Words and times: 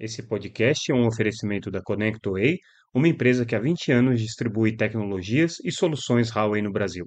Esse 0.00 0.22
podcast 0.22 0.92
é 0.92 0.94
um 0.94 1.08
oferecimento 1.08 1.72
da 1.72 1.82
ConnectWay, 1.82 2.60
uma 2.94 3.08
empresa 3.08 3.44
que 3.44 3.56
há 3.56 3.58
20 3.58 3.90
anos 3.90 4.20
distribui 4.20 4.76
tecnologias 4.76 5.56
e 5.64 5.72
soluções 5.72 6.30
Huawei 6.30 6.62
no 6.62 6.70
Brasil. 6.70 7.04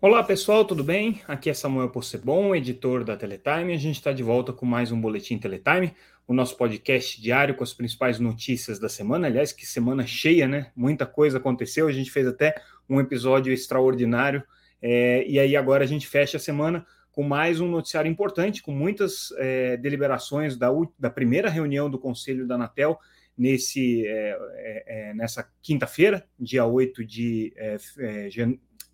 Olá 0.00 0.22
pessoal, 0.22 0.64
tudo 0.64 0.84
bem? 0.84 1.20
Aqui 1.26 1.50
é 1.50 1.54
Samuel 1.54 1.90
Possebon, 1.90 2.54
editor 2.54 3.02
da 3.02 3.16
Teletime. 3.16 3.72
A 3.72 3.76
gente 3.76 3.96
está 3.96 4.12
de 4.12 4.22
volta 4.22 4.52
com 4.52 4.64
mais 4.64 4.92
um 4.92 5.00
Boletim 5.00 5.38
Teletime, 5.38 5.92
o 6.24 6.32
nosso 6.32 6.56
podcast 6.56 7.20
diário 7.20 7.56
com 7.56 7.64
as 7.64 7.74
principais 7.74 8.20
notícias 8.20 8.78
da 8.78 8.88
semana. 8.88 9.26
Aliás, 9.26 9.52
que 9.52 9.66
semana 9.66 10.06
cheia, 10.06 10.46
né? 10.46 10.70
Muita 10.76 11.04
coisa 11.04 11.38
aconteceu. 11.38 11.88
A 11.88 11.92
gente 11.92 12.12
fez 12.12 12.28
até 12.28 12.54
um 12.88 13.00
episódio 13.00 13.52
extraordinário. 13.52 14.40
É, 14.80 15.26
e 15.26 15.40
aí 15.40 15.56
agora 15.56 15.82
a 15.82 15.86
gente 15.88 16.06
fecha 16.06 16.36
a 16.36 16.40
semana 16.40 16.86
com 17.18 17.24
mais 17.24 17.58
um 17.60 17.66
noticiário 17.66 18.08
importante, 18.08 18.62
com 18.62 18.70
muitas 18.70 19.32
é, 19.38 19.76
deliberações 19.76 20.56
da, 20.56 20.68
da, 20.96 21.10
primeira 21.10 21.50
reunião 21.50 21.90
do 21.90 21.98
Conselho 21.98 22.46
da 22.46 22.54
Anatel 22.54 22.96
nesse, 23.36 24.06
é, 24.06 24.38
é, 24.54 24.84
é 24.86 25.14
nessa 25.14 25.50
quinta-feira, 25.60 26.24
dia 26.38 26.64
8 26.64 27.04
de 27.04 27.52
é, 27.56 27.76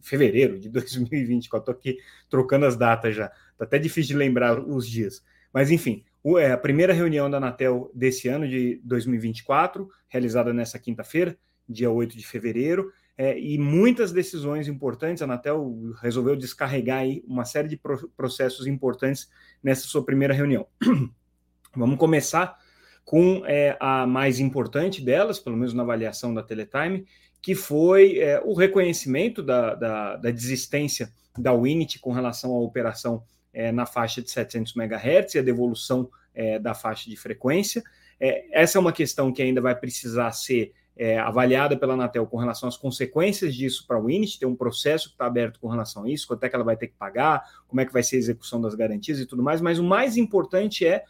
fevereiro 0.01 0.59
de 0.59 0.71
2024. 0.73 1.71
Estou 1.71 1.79
aqui 1.79 2.03
trocando 2.31 2.65
as 2.65 2.79
datas 2.79 3.15
já, 3.15 3.31
está 3.53 3.67
até 3.67 3.79
difícil 3.79 4.15
de 4.15 4.17
lembrar 4.17 4.59
os 4.59 4.89
dias. 4.89 5.23
Mas, 5.53 5.71
enfim, 5.71 6.03
a 6.51 6.57
primeira 6.57 6.95
reunião 6.95 7.29
da 7.29 7.37
Anatel 7.37 7.91
desse 7.95 8.27
ano 8.29 8.49
de 8.49 8.81
2024, 8.85 9.87
realizada 10.09 10.51
nessa 10.51 10.79
quinta-feira, 10.79 11.37
dia 11.69 11.91
8 11.91 12.17
de 12.17 12.27
fevereiro, 12.27 12.91
é, 13.17 13.39
e 13.39 13.59
muitas 13.59 14.13
decisões 14.13 14.69
importantes. 14.69 15.23
A 15.23 15.25
Anatel 15.25 15.95
resolveu 16.01 16.37
descarregar 16.37 17.01
aí 17.01 17.23
uma 17.27 17.45
série 17.45 17.69
de 17.69 17.81
processos 18.17 18.67
importantes 18.67 19.31
nessa 19.63 19.87
sua 19.87 20.05
primeira 20.05 20.35
reunião. 20.35 20.67
Vamos 21.77 21.99
começar 21.99 22.59
com 23.05 23.43
é, 23.47 23.77
a 23.81 24.07
mais 24.07 24.41
importante 24.41 25.03
delas, 25.03 25.39
pelo 25.39 25.57
menos 25.57 25.75
na 25.75 25.83
avaliação 25.83 26.33
da 26.33 26.43
Teletime, 26.43 27.07
que 27.43 27.55
foi 27.55 28.19
é, 28.19 28.41
o 28.43 28.55
reconhecimento 28.55 29.43
da, 29.43 29.75
da, 29.75 30.17
da, 30.17 30.31
desistência 30.31 31.13
da 31.39 31.53
Winit 31.53 31.99
com 31.99 32.11
relação 32.11 32.53
à 32.53 32.59
operação 32.59 33.23
é, 33.53 33.71
na 33.71 33.85
faixa 33.85 34.23
de 34.23 34.31
700 34.31 34.75
MHz 34.75 35.35
e 35.35 35.39
a 35.39 35.43
devolução 35.43 36.09
é, 36.35 36.59
da 36.59 36.75
faixa 36.75 37.11
de 37.11 37.17
frequência. 37.17 37.83
É, 38.19 38.63
essa 38.63 38.79
é 38.79 38.81
uma 38.81 38.93
questão 38.93 39.33
que 39.33 39.43
ainda 39.43 39.61
vai 39.61 39.75
precisar 39.75 40.33
ser 40.33 40.73
é, 40.97 41.19
avaliada 41.19 41.77
pela 41.77 41.95
Anatel 41.95 42.27
com 42.27 42.37
relação 42.37 42.69
às 42.69 42.77
consequências 42.77 43.55
disso 43.55 43.85
para 43.87 43.97
a 43.97 44.01
Winit, 44.01 44.39
tem 44.39 44.49
um 44.49 44.55
processo 44.55 45.09
que 45.09 45.15
está 45.15 45.27
aberto 45.27 45.59
com 45.59 45.69
relação 45.69 46.05
a 46.05 46.11
isso, 46.11 46.27
quanto 46.27 46.45
é 46.45 46.49
que 46.49 46.55
ela 46.55 46.65
vai 46.65 46.77
ter 46.77 46.89
que 46.89 46.95
pagar, 46.95 47.45
como 47.67 47.81
é 47.81 47.85
que 47.85 47.93
vai 47.93 48.03
ser 48.03 48.17
a 48.17 48.19
execução 48.21 48.61
das 48.61 48.75
garantias 48.75 49.19
e 49.19 49.27
tudo 49.27 49.43
mais, 49.43 49.61
mas 49.61 49.79
o 49.79 49.85
mais 49.85 50.17
importante 50.17 50.87
é 50.87 51.05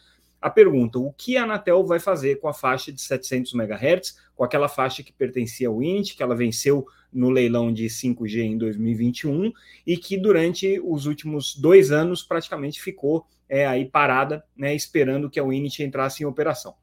a 0.44 0.50
pergunta: 0.50 0.98
o 0.98 1.10
que 1.12 1.36
a 1.36 1.44
Anatel 1.44 1.84
vai 1.86 1.98
fazer 1.98 2.36
com 2.36 2.48
a 2.48 2.52
faixa 2.52 2.92
de 2.92 3.00
700 3.00 3.54
MHz, 3.54 4.16
com 4.34 4.44
aquela 4.44 4.68
faixa 4.68 5.02
que 5.02 5.12
pertencia 5.12 5.68
ao 5.68 5.78
Winit, 5.78 6.14
que 6.14 6.22
ela 6.22 6.34
venceu 6.34 6.86
no 7.10 7.30
leilão 7.30 7.72
de 7.72 7.86
5G 7.86 8.40
em 8.40 8.58
2021 8.58 9.52
e 9.86 9.96
que 9.96 10.18
durante 10.18 10.80
os 10.84 11.06
últimos 11.06 11.54
dois 11.56 11.92
anos 11.92 12.22
praticamente 12.22 12.82
ficou 12.82 13.26
é, 13.48 13.66
aí 13.66 13.84
parada, 13.84 14.44
né, 14.56 14.74
esperando 14.74 15.30
que 15.30 15.38
a 15.38 15.44
Winit 15.44 15.82
entrasse 15.82 16.22
em 16.22 16.26
operação. 16.26 16.74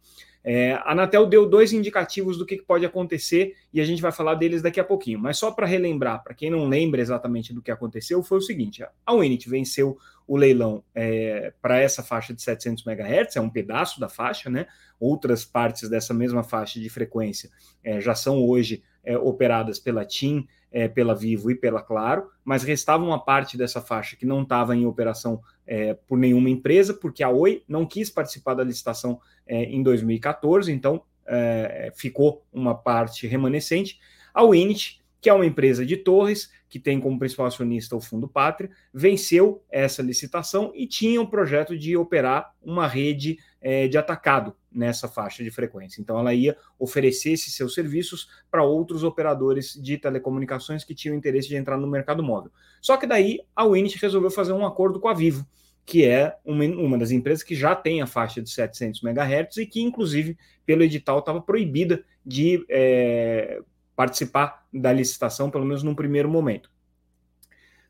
É, 0.43 0.73
a 0.73 0.91
Anatel 0.91 1.27
deu 1.27 1.47
dois 1.47 1.71
indicativos 1.71 2.37
do 2.37 2.45
que 2.45 2.61
pode 2.61 2.85
acontecer 2.85 3.55
e 3.71 3.79
a 3.79 3.85
gente 3.85 4.01
vai 4.01 4.11
falar 4.11 4.35
deles 4.35 4.61
daqui 4.61 4.79
a 4.79 4.83
pouquinho. 4.83 5.19
Mas 5.19 5.37
só 5.37 5.51
para 5.51 5.67
relembrar, 5.67 6.23
para 6.23 6.33
quem 6.33 6.49
não 6.49 6.67
lembra 6.67 7.01
exatamente 7.01 7.53
do 7.53 7.61
que 7.61 7.71
aconteceu, 7.71 8.23
foi 8.23 8.39
o 8.39 8.41
seguinte: 8.41 8.83
a 9.05 9.13
Unity 9.13 9.49
venceu 9.49 9.97
o 10.27 10.37
leilão 10.37 10.83
é, 10.95 11.53
para 11.61 11.79
essa 11.79 12.01
faixa 12.01 12.33
de 12.33 12.41
700 12.41 12.85
MHz, 12.85 13.35
é 13.35 13.41
um 13.41 13.49
pedaço 13.49 13.99
da 13.99 14.07
faixa, 14.07 14.49
né? 14.49 14.65
Outras 14.99 15.43
partes 15.43 15.89
dessa 15.89 16.13
mesma 16.13 16.43
faixa 16.43 16.79
de 16.79 16.89
frequência 16.89 17.49
é, 17.83 17.99
já 17.99 18.15
são 18.15 18.43
hoje 18.43 18.83
é, 19.03 19.17
operadas 19.17 19.79
pela 19.79 20.05
TIM, 20.05 20.47
é, 20.71 20.87
pela 20.87 21.13
Vivo 21.13 21.51
e 21.51 21.55
pela 21.55 21.81
Claro, 21.81 22.29
mas 22.43 22.63
restava 22.63 23.03
uma 23.03 23.19
parte 23.19 23.57
dessa 23.57 23.81
faixa 23.81 24.15
que 24.15 24.25
não 24.25 24.43
estava 24.43 24.75
em 24.75 24.85
operação 24.85 25.41
é, 25.67 25.93
por 25.93 26.17
nenhuma 26.17 26.49
empresa, 26.49 26.93
porque 26.93 27.23
a 27.23 27.29
Oi 27.29 27.63
não 27.67 27.85
quis 27.85 28.09
participar 28.09 28.53
da 28.53 28.63
licitação 28.63 29.19
é, 29.45 29.63
em 29.63 29.83
2014, 29.83 30.71
então 30.71 31.03
é, 31.25 31.91
ficou 31.95 32.45
uma 32.51 32.73
parte 32.73 33.27
remanescente. 33.27 33.99
A 34.33 34.43
Winit, 34.45 35.01
que 35.19 35.29
é 35.29 35.33
uma 35.33 35.45
empresa 35.45 35.85
de 35.85 35.97
torres, 35.97 36.51
que 36.67 36.79
tem 36.79 36.99
como 36.99 37.19
principal 37.19 37.47
acionista 37.47 37.95
o 37.95 38.01
Fundo 38.01 38.27
Pátria, 38.27 38.71
venceu 38.93 39.61
essa 39.69 40.01
licitação 40.01 40.71
e 40.73 40.87
tinha 40.87 41.19
o 41.19 41.25
um 41.25 41.27
projeto 41.27 41.77
de 41.77 41.97
operar 41.97 42.53
uma 42.61 42.87
rede 42.87 43.37
é, 43.61 43.87
de 43.87 43.97
atacado 43.97 44.55
nessa 44.71 45.07
faixa 45.07 45.43
de 45.43 45.51
frequência. 45.51 46.01
Então, 46.01 46.17
ela 46.17 46.33
ia 46.33 46.57
oferecer 46.79 47.33
esses 47.33 47.53
seus 47.53 47.73
serviços 47.73 48.27
para 48.49 48.63
outros 48.63 49.03
operadores 49.03 49.73
de 49.73 49.97
telecomunicações 49.97 50.83
que 50.83 50.95
tinham 50.95 51.15
interesse 51.15 51.47
de 51.47 51.55
entrar 51.55 51.77
no 51.77 51.87
mercado 51.87 52.23
móvel. 52.23 52.51
Só 52.81 52.97
que 52.97 53.05
daí 53.05 53.39
a 53.55 53.65
Winit 53.65 53.99
resolveu 53.99 54.31
fazer 54.31 54.53
um 54.53 54.65
acordo 54.65 54.99
com 54.99 55.07
a 55.07 55.13
Vivo, 55.13 55.45
que 55.85 56.05
é 56.05 56.35
uma, 56.43 56.63
uma 56.65 56.97
das 56.97 57.11
empresas 57.11 57.43
que 57.43 57.55
já 57.55 57.75
tem 57.75 58.01
a 58.01 58.07
faixa 58.07 58.41
de 58.41 58.49
700 58.49 59.03
MHz 59.03 59.57
e 59.57 59.65
que, 59.65 59.81
inclusive, 59.81 60.37
pelo 60.65 60.83
edital 60.83 61.19
estava 61.19 61.41
proibida 61.41 62.03
de 62.25 62.65
é, 62.69 63.61
participar 63.95 64.65
da 64.73 64.91
licitação, 64.91 65.51
pelo 65.51 65.65
menos 65.65 65.83
num 65.83 65.93
primeiro 65.93 66.29
momento. 66.29 66.71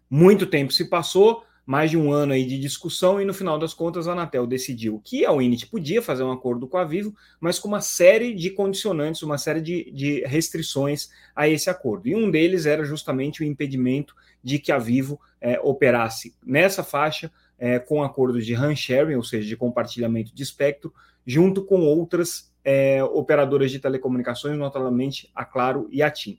Muito 0.10 0.46
tempo 0.46 0.74
se 0.74 0.90
passou, 0.90 1.44
mais 1.72 1.90
de 1.90 1.96
um 1.98 2.12
ano 2.12 2.34
aí 2.34 2.44
de 2.44 2.60
discussão, 2.60 3.22
e 3.22 3.24
no 3.24 3.34
final 3.34 3.58
das 3.58 3.74
contas 3.74 4.06
a 4.06 4.12
Anatel 4.12 4.46
decidiu 4.46 5.02
que 5.02 5.24
a 5.24 5.32
Unity 5.32 5.68
podia 5.68 6.02
fazer 6.02 6.22
um 6.22 6.30
acordo 6.30 6.68
com 6.68 6.78
a 6.78 6.84
Vivo, 6.84 7.16
mas 7.40 7.60
com 7.60 7.70
uma 7.70 7.80
série 7.80 8.34
de 8.34 8.50
condicionantes, 8.50 9.24
uma 9.24 9.38
série 9.38 9.62
de, 9.62 9.90
de 9.90 10.20
restrições 10.26 11.10
a 11.34 11.48
esse 11.48 11.70
acordo. 11.70 12.10
E 12.10 12.14
um 12.14 12.30
deles 12.30 12.66
era 12.66 12.84
justamente 12.84 13.42
o 13.42 13.46
impedimento 13.46 14.14
de 14.44 14.60
que 14.60 14.70
a 14.70 14.78
Vivo 14.78 15.18
é, 15.40 15.62
operasse 15.62 16.36
nessa 16.46 16.84
faixa 16.84 17.32
é, 17.58 17.80
com 17.80 18.04
acordo 18.04 18.42
de 18.42 18.54
RAN 18.54 18.76
sharing, 18.76 19.16
ou 19.16 19.24
seja, 19.24 19.48
de 19.48 19.56
compartilhamento 19.56 20.36
de 20.36 20.44
espectro, 20.44 20.94
junto 21.26 21.64
com 21.64 21.80
outras 21.80 22.52
é, 22.66 23.02
operadoras 23.02 23.72
de 23.72 23.80
telecomunicações, 23.80 24.58
notadamente 24.58 25.32
a 25.34 25.46
Claro 25.46 25.88
e 25.90 26.04
a 26.04 26.12
TIM. 26.12 26.38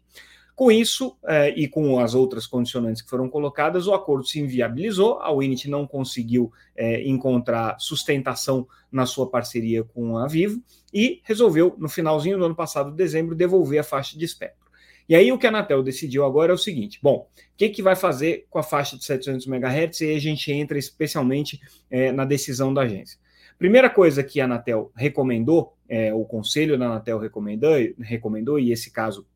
Com 0.55 0.71
isso, 0.71 1.17
é, 1.27 1.49
e 1.51 1.67
com 1.67 1.99
as 1.99 2.15
outras 2.15 2.47
condicionantes 2.47 3.01
que 3.01 3.09
foram 3.09 3.29
colocadas, 3.29 3.87
o 3.87 3.95
acordo 3.95 4.27
se 4.27 4.39
inviabilizou, 4.39 5.19
a 5.21 5.35
Winit 5.35 5.69
não 5.69 5.87
conseguiu 5.87 6.53
é, 6.77 7.03
encontrar 7.09 7.77
sustentação 7.79 8.67
na 8.91 9.07
sua 9.07 9.29
parceria 9.29 9.83
com 9.83 10.19
a 10.19 10.29
Vivo 10.29 10.63
e 10.93 11.23
resolveu, 11.25 11.75
no 11.79 11.89
finalzinho 11.89 12.39
do 12.39 12.45
ano 12.45 12.55
passado, 12.55 12.93
dezembro, 12.93 13.35
devolver 13.35 13.81
a 13.81 13.85
faixa 13.85 14.19
de 14.19 14.25
espectro. 14.25 14.63
E 15.09 15.15
aí 15.15 15.33
o 15.33 15.39
que 15.39 15.47
a 15.47 15.51
Anatel 15.51 15.83
decidiu 15.83 16.25
agora 16.25 16.53
é 16.53 16.55
o 16.55 16.59
seguinte: 16.59 16.99
bom, 17.03 17.29
o 17.29 17.57
que, 17.57 17.69
que 17.71 17.83
vai 17.83 17.97
fazer 17.97 18.47
com 18.49 18.59
a 18.59 18.63
faixa 18.63 18.97
de 18.97 19.05
700 19.05 19.47
MHz? 19.47 20.01
E 20.01 20.05
aí 20.07 20.17
a 20.17 20.21
gente 20.21 20.53
entra 20.53 20.79
especialmente 20.79 21.61
é, 21.91 22.13
na 22.13 22.25
decisão 22.25 22.73
da 22.73 22.83
agência. 22.83 23.19
Primeira 23.59 23.89
coisa 23.89 24.23
que 24.23 24.41
a 24.41 24.45
Anatel 24.45 24.91
recomendou, 24.95 25.75
é, 25.89 26.13
o 26.13 26.25
conselho 26.25 26.79
da 26.79 26.87
Anatel 26.87 27.19
recomendou, 27.19 27.73
recomendou, 28.01 28.59
e 28.59 28.73
esse 28.73 28.91
caso 28.91 29.27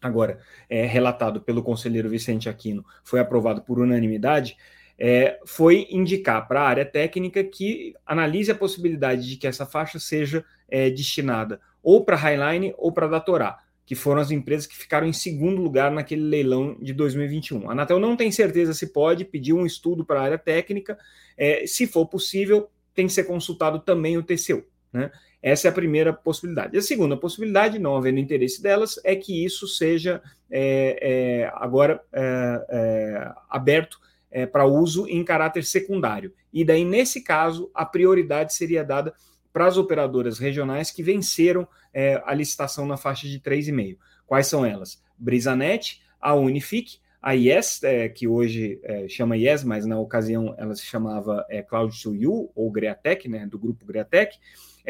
agora 0.00 0.38
é, 0.68 0.84
relatado 0.86 1.40
pelo 1.40 1.62
conselheiro 1.62 2.08
Vicente 2.08 2.48
Aquino, 2.48 2.84
foi 3.02 3.20
aprovado 3.20 3.62
por 3.62 3.78
unanimidade, 3.78 4.56
é, 4.98 5.38
foi 5.46 5.86
indicar 5.90 6.46
para 6.48 6.62
a 6.62 6.68
área 6.68 6.84
técnica 6.84 7.44
que 7.44 7.94
analise 8.04 8.50
a 8.50 8.54
possibilidade 8.54 9.28
de 9.28 9.36
que 9.36 9.46
essa 9.46 9.64
faixa 9.64 9.98
seja 9.98 10.44
é, 10.68 10.90
destinada 10.90 11.60
ou 11.82 12.04
para 12.04 12.16
Highline 12.16 12.74
ou 12.76 12.92
para 12.92 13.06
Datorá, 13.06 13.58
que 13.86 13.94
foram 13.94 14.20
as 14.20 14.30
empresas 14.30 14.66
que 14.66 14.76
ficaram 14.76 15.06
em 15.06 15.12
segundo 15.12 15.62
lugar 15.62 15.90
naquele 15.90 16.22
leilão 16.22 16.76
de 16.80 16.92
2021. 16.92 17.70
A 17.70 17.72
Anatel 17.72 17.98
não 17.98 18.16
tem 18.16 18.30
certeza 18.30 18.74
se 18.74 18.92
pode 18.92 19.24
pedir 19.24 19.52
um 19.52 19.64
estudo 19.64 20.04
para 20.04 20.20
a 20.20 20.24
área 20.24 20.38
técnica, 20.38 20.98
é, 21.36 21.64
se 21.66 21.86
for 21.86 22.06
possível, 22.06 22.68
tem 22.92 23.06
que 23.06 23.12
ser 23.12 23.24
consultado 23.24 23.78
também 23.78 24.18
o 24.18 24.22
TCU. 24.22 24.64
Né? 24.92 25.10
Essa 25.42 25.68
é 25.68 25.70
a 25.70 25.74
primeira 25.74 26.12
possibilidade. 26.12 26.76
A 26.76 26.82
segunda 26.82 27.16
possibilidade, 27.16 27.78
não 27.78 27.96
havendo 27.96 28.18
interesse 28.18 28.62
delas, 28.62 29.00
é 29.04 29.14
que 29.14 29.44
isso 29.44 29.66
seja 29.68 30.22
é, 30.50 30.98
é, 31.00 31.52
agora 31.54 32.02
é, 32.12 32.66
é 32.68 33.32
aberto 33.48 34.00
é, 34.30 34.46
para 34.46 34.66
uso 34.66 35.06
em 35.06 35.24
caráter 35.24 35.64
secundário. 35.64 36.32
E 36.52 36.64
daí, 36.64 36.84
nesse 36.84 37.22
caso, 37.22 37.70
a 37.74 37.84
prioridade 37.84 38.54
seria 38.54 38.84
dada 38.84 39.14
para 39.52 39.66
as 39.66 39.76
operadoras 39.76 40.38
regionais 40.38 40.90
que 40.90 41.02
venceram 41.02 41.66
é, 41.92 42.22
a 42.24 42.34
licitação 42.34 42.86
na 42.86 42.96
faixa 42.96 43.26
de 43.26 43.40
3,5. 43.40 43.98
Quais 44.26 44.46
são 44.46 44.64
elas? 44.64 45.02
Brisanet, 45.18 46.00
a 46.20 46.34
Unifique, 46.34 46.98
a 47.20 47.32
Yes, 47.32 47.82
é, 47.82 48.08
que 48.08 48.28
hoje 48.28 48.78
é, 48.84 49.08
chama 49.08 49.36
Yes, 49.36 49.64
mas 49.64 49.84
na 49.84 49.98
ocasião 49.98 50.54
ela 50.56 50.74
se 50.74 50.84
chamava 50.84 51.44
é, 51.48 51.62
Cloud2U, 51.62 52.50
ou 52.54 52.70
Greatec, 52.70 53.28
né, 53.28 53.46
do 53.46 53.58
grupo 53.58 53.84
Greatec, 53.84 54.38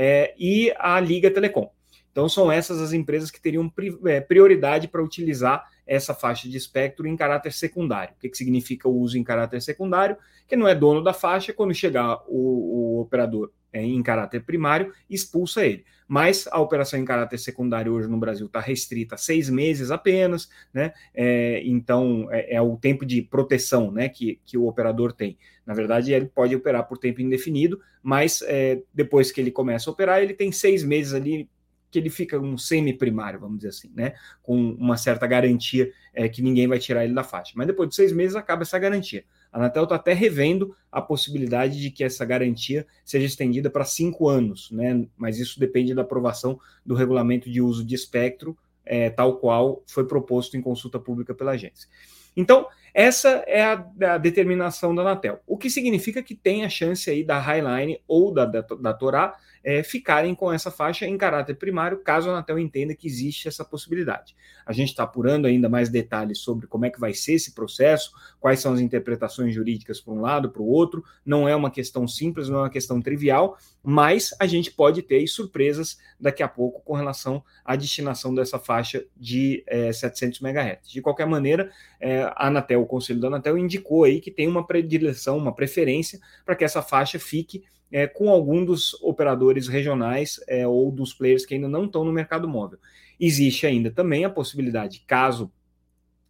é, 0.00 0.32
e 0.38 0.72
a 0.78 1.00
Liga 1.00 1.28
Telecom. 1.28 1.68
Então, 2.12 2.28
são 2.28 2.52
essas 2.52 2.80
as 2.80 2.92
empresas 2.92 3.32
que 3.32 3.40
teriam 3.40 3.72
é, 4.06 4.20
prioridade 4.20 4.86
para 4.86 5.02
utilizar 5.02 5.64
essa 5.84 6.14
faixa 6.14 6.48
de 6.48 6.56
espectro 6.56 7.06
em 7.06 7.16
caráter 7.16 7.52
secundário. 7.52 8.14
O 8.14 8.20
que, 8.20 8.28
que 8.28 8.38
significa 8.38 8.88
o 8.88 8.96
uso 8.96 9.18
em 9.18 9.24
caráter 9.24 9.60
secundário? 9.60 10.16
Que 10.46 10.54
não 10.54 10.68
é 10.68 10.74
dono 10.74 11.02
da 11.02 11.12
faixa, 11.12 11.52
quando 11.52 11.74
chegar 11.74 12.22
o, 12.28 12.96
o 12.96 13.00
operador 13.00 13.50
em 13.72 14.02
caráter 14.02 14.42
primário, 14.44 14.92
expulsa 15.08 15.64
ele. 15.64 15.84
Mas 16.06 16.48
a 16.50 16.58
operação 16.58 16.98
em 16.98 17.04
caráter 17.04 17.38
secundário 17.38 17.92
hoje 17.92 18.08
no 18.08 18.18
Brasil 18.18 18.46
está 18.46 18.60
restrita 18.60 19.14
a 19.14 19.18
seis 19.18 19.50
meses 19.50 19.90
apenas, 19.90 20.48
né? 20.72 20.92
É, 21.14 21.60
então 21.64 22.26
é, 22.30 22.54
é, 22.54 22.62
o 22.62 22.76
tempo 22.76 23.04
de 23.04 23.20
proteção 23.20 23.92
né, 23.92 24.08
que, 24.08 24.40
que 24.42 24.56
o 24.56 24.66
operador 24.66 25.12
tem. 25.12 25.36
Na 25.66 25.74
verdade, 25.74 26.12
ele 26.12 26.26
pode 26.26 26.56
operar 26.56 26.88
por 26.88 26.96
tempo 26.96 27.20
indefinido, 27.20 27.78
mas 28.02 28.42
é, 28.46 28.80
depois 28.92 29.30
que 29.30 29.38
ele 29.38 29.50
começa 29.50 29.90
a 29.90 29.92
operar, 29.92 30.22
ele 30.22 30.32
tem 30.32 30.50
seis 30.50 30.82
meses 30.82 31.12
ali 31.12 31.48
que 31.90 31.98
ele 31.98 32.10
fica 32.10 32.38
um 32.38 32.56
semi-primário, 32.56 33.40
vamos 33.40 33.58
dizer 33.58 33.68
assim, 33.68 33.90
né? 33.94 34.14
Com 34.42 34.56
uma 34.72 34.96
certa 34.96 35.26
garantia 35.26 35.90
é, 36.14 36.28
que 36.28 36.42
ninguém 36.42 36.66
vai 36.66 36.78
tirar 36.78 37.04
ele 37.04 37.14
da 37.14 37.24
faixa. 37.24 37.52
Mas 37.54 37.66
depois 37.66 37.88
de 37.88 37.94
seis 37.94 38.12
meses 38.12 38.36
acaba 38.36 38.62
essa 38.62 38.78
garantia. 38.78 39.24
A 39.52 39.58
Anatel 39.58 39.84
está 39.84 39.94
até 39.96 40.12
revendo 40.12 40.74
a 40.90 41.00
possibilidade 41.00 41.80
de 41.80 41.90
que 41.90 42.04
essa 42.04 42.24
garantia 42.24 42.86
seja 43.04 43.26
estendida 43.26 43.70
para 43.70 43.84
cinco 43.84 44.28
anos, 44.28 44.70
né? 44.70 45.06
Mas 45.16 45.38
isso 45.38 45.58
depende 45.58 45.94
da 45.94 46.02
aprovação 46.02 46.58
do 46.84 46.94
regulamento 46.94 47.50
de 47.50 47.60
uso 47.60 47.84
de 47.84 47.94
espectro, 47.94 48.56
é, 48.84 49.10
tal 49.10 49.38
qual 49.38 49.82
foi 49.86 50.06
proposto 50.06 50.56
em 50.56 50.62
consulta 50.62 50.98
pública 50.98 51.34
pela 51.34 51.52
agência. 51.52 51.88
Então, 52.36 52.66
essa 52.93 53.44
é 53.46 53.62
a, 53.62 53.85
a, 54.14 54.19
determinação 54.19 54.94
da 54.94 55.02
Anatel, 55.02 55.40
o 55.46 55.56
que 55.56 55.70
significa 55.70 56.23
que 56.23 56.35
tem 56.35 56.64
a 56.64 56.69
chance 56.69 57.08
aí 57.11 57.25
da 57.25 57.38
Highline 57.38 58.00
ou 58.06 58.32
da, 58.32 58.44
da, 58.44 58.61
da 58.61 58.94
Torá 58.94 59.37
é, 59.62 59.82
ficarem 59.82 60.35
com 60.35 60.52
essa 60.52 60.70
faixa 60.70 61.06
em 61.06 61.19
caráter 61.19 61.55
primário, 61.55 61.99
caso 61.99 62.31
a 62.31 62.32
Anatel 62.32 62.58
entenda 62.58 62.94
que 62.94 63.06
existe 63.06 63.49
essa 63.49 63.64
possibilidade. 63.64 64.35
A 64.64 64.73
gente 64.73 64.88
está 64.88 65.02
apurando 65.02 65.46
ainda 65.46 65.69
mais 65.69 65.88
detalhes 65.88 66.38
sobre 66.38 66.67
como 66.67 66.87
é 66.87 66.90
que 66.90 67.00
vai 67.00 67.12
ser 67.14 67.35
esse 67.35 67.55
processo, 67.55 68.12
quais 68.40 68.61
são 68.61 68.73
as 68.73 68.81
interpretações 68.81 69.55
jurídicas 69.55 70.00
para 70.00 70.14
um 70.14 70.20
lado, 70.20 70.50
para 70.50 70.62
o 70.62 70.67
outro. 70.67 71.05
Não 71.25 71.49
é 71.49 71.55
uma 71.55 71.70
questão 71.70 72.06
simples, 72.06 72.49
não 72.49 72.58
é 72.58 72.62
uma 72.62 72.70
questão 72.70 73.00
trivial, 73.00 73.58
mas 73.82 74.35
a 74.38 74.46
gente 74.46 74.70
pode 74.70 75.02
ter 75.02 75.26
surpresas 75.26 75.99
daqui 76.20 76.43
a 76.43 76.49
pouco 76.49 76.81
com 76.82 76.94
relação 76.94 77.43
à 77.64 77.76
destinação 77.76 78.35
dessa 78.35 78.58
faixa 78.58 79.05
de 79.17 79.62
é, 79.67 79.93
700 79.93 80.40
MHz. 80.40 80.90
De 80.90 81.00
qualquer 81.00 81.26
maneira, 81.26 81.70
é, 82.00 82.23
a 82.23 82.46
Anatel, 82.46 82.77
o 82.78 82.86
Conselho 82.86 83.20
da 83.20 83.28
Anatel, 83.28 83.58
indicou 83.58 84.04
aí 84.04 84.20
que 84.20 84.30
tem 84.30 84.48
uma 84.48 84.66
predileção, 84.66 85.36
uma 85.36 85.54
preferência 85.54 86.19
para 86.44 86.54
que 86.54 86.64
essa 86.64 86.82
faixa 86.82 87.19
fique 87.19 87.64
é, 87.90 88.06
com 88.06 88.28
algum 88.30 88.64
dos 88.64 88.94
operadores 89.02 89.69
regionais 89.69 90.40
é, 90.46 90.66
ou 90.66 90.90
dos 90.90 91.14
players 91.14 91.46
que 91.46 91.54
ainda 91.54 91.69
não 91.69 91.86
estão 91.86 92.04
no 92.04 92.12
mercado 92.12 92.48
móvel. 92.48 92.78
Existe 93.19 93.66
ainda 93.66 93.90
também 93.90 94.25
a 94.25 94.30
possibilidade, 94.30 95.02
caso 95.06 95.50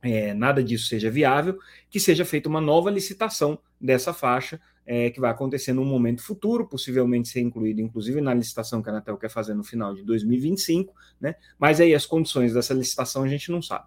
é, 0.00 0.32
nada 0.32 0.62
disso 0.62 0.86
seja 0.86 1.10
viável, 1.10 1.58
que 1.90 1.98
seja 1.98 2.24
feita 2.24 2.48
uma 2.48 2.60
nova 2.60 2.90
licitação 2.90 3.58
dessa 3.80 4.12
faixa, 4.12 4.60
é, 4.86 5.10
que 5.10 5.20
vai 5.20 5.30
acontecer 5.30 5.72
num 5.72 5.84
momento 5.84 6.22
futuro, 6.22 6.66
possivelmente 6.66 7.28
ser 7.28 7.40
incluído, 7.40 7.80
inclusive, 7.80 8.20
na 8.20 8.32
licitação 8.32 8.82
que 8.82 8.88
a 8.88 8.92
Anatel 8.92 9.18
quer 9.18 9.28
fazer 9.28 9.54
no 9.54 9.62
final 9.62 9.94
de 9.94 10.02
2025, 10.02 10.94
né? 11.20 11.34
Mas 11.58 11.78
aí 11.78 11.94
as 11.94 12.06
condições 12.06 12.54
dessa 12.54 12.72
licitação 12.72 13.22
a 13.22 13.28
gente 13.28 13.50
não 13.50 13.60
sabe. 13.60 13.86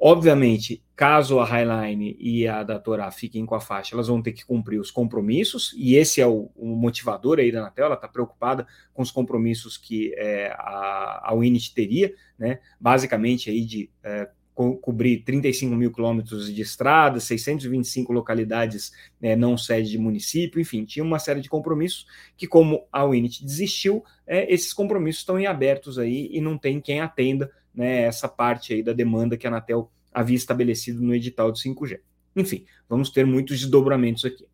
Obviamente, 0.00 0.80
caso 0.94 1.40
a 1.40 1.44
Highline 1.44 2.16
e 2.20 2.46
a 2.46 2.62
da 2.62 2.78
Torá 2.78 3.10
fiquem 3.10 3.44
com 3.44 3.56
a 3.56 3.60
faixa, 3.60 3.96
elas 3.96 4.06
vão 4.06 4.22
ter 4.22 4.32
que 4.32 4.46
cumprir 4.46 4.78
os 4.78 4.92
compromissos, 4.92 5.74
e 5.76 5.96
esse 5.96 6.20
é 6.20 6.26
o, 6.26 6.52
o 6.54 6.76
motivador 6.76 7.40
aí 7.40 7.50
da 7.50 7.58
Anatel, 7.58 7.86
ela 7.86 7.94
está 7.96 8.06
preocupada 8.06 8.64
com 8.94 9.02
os 9.02 9.10
compromissos 9.10 9.76
que 9.76 10.14
é, 10.16 10.52
a, 10.56 11.30
a 11.30 11.34
Unity 11.34 11.74
teria, 11.74 12.14
né? 12.38 12.60
basicamente 12.80 13.50
aí 13.50 13.64
de 13.64 13.90
é, 14.04 14.28
co 14.54 14.76
cobrir 14.76 15.24
35 15.24 15.74
mil 15.74 15.92
quilômetros 15.92 16.52
de 16.52 16.62
estrada, 16.62 17.18
625 17.18 18.12
localidades 18.12 18.92
é, 19.20 19.34
não 19.34 19.56
sede 19.56 19.90
de 19.90 19.98
município, 19.98 20.60
enfim, 20.60 20.84
tinha 20.84 21.04
uma 21.04 21.20
série 21.20 21.40
de 21.40 21.48
compromissos 21.48 22.06
que, 22.36 22.46
como 22.46 22.86
a 22.92 23.04
Unity 23.04 23.44
desistiu, 23.44 24.04
é, 24.26 24.52
esses 24.52 24.72
compromissos 24.72 25.22
estão 25.22 25.38
em 25.38 25.46
abertos 25.46 25.98
aí 25.98 26.28
e 26.32 26.40
não 26.40 26.56
tem 26.56 26.80
quem 26.80 27.00
atenda 27.00 27.50
né, 27.74 28.02
essa 28.02 28.28
parte 28.28 28.72
aí 28.72 28.82
da 28.82 28.92
demanda 28.92 29.36
que 29.36 29.46
a 29.46 29.50
Anatel 29.50 29.90
havia 30.12 30.36
estabelecido 30.36 31.02
no 31.02 31.14
edital 31.14 31.52
de 31.52 31.60
5G. 31.60 32.00
Enfim, 32.34 32.64
vamos 32.88 33.10
ter 33.10 33.24
muitos 33.24 33.60
desdobramentos 33.60 34.24
aqui. 34.24 34.46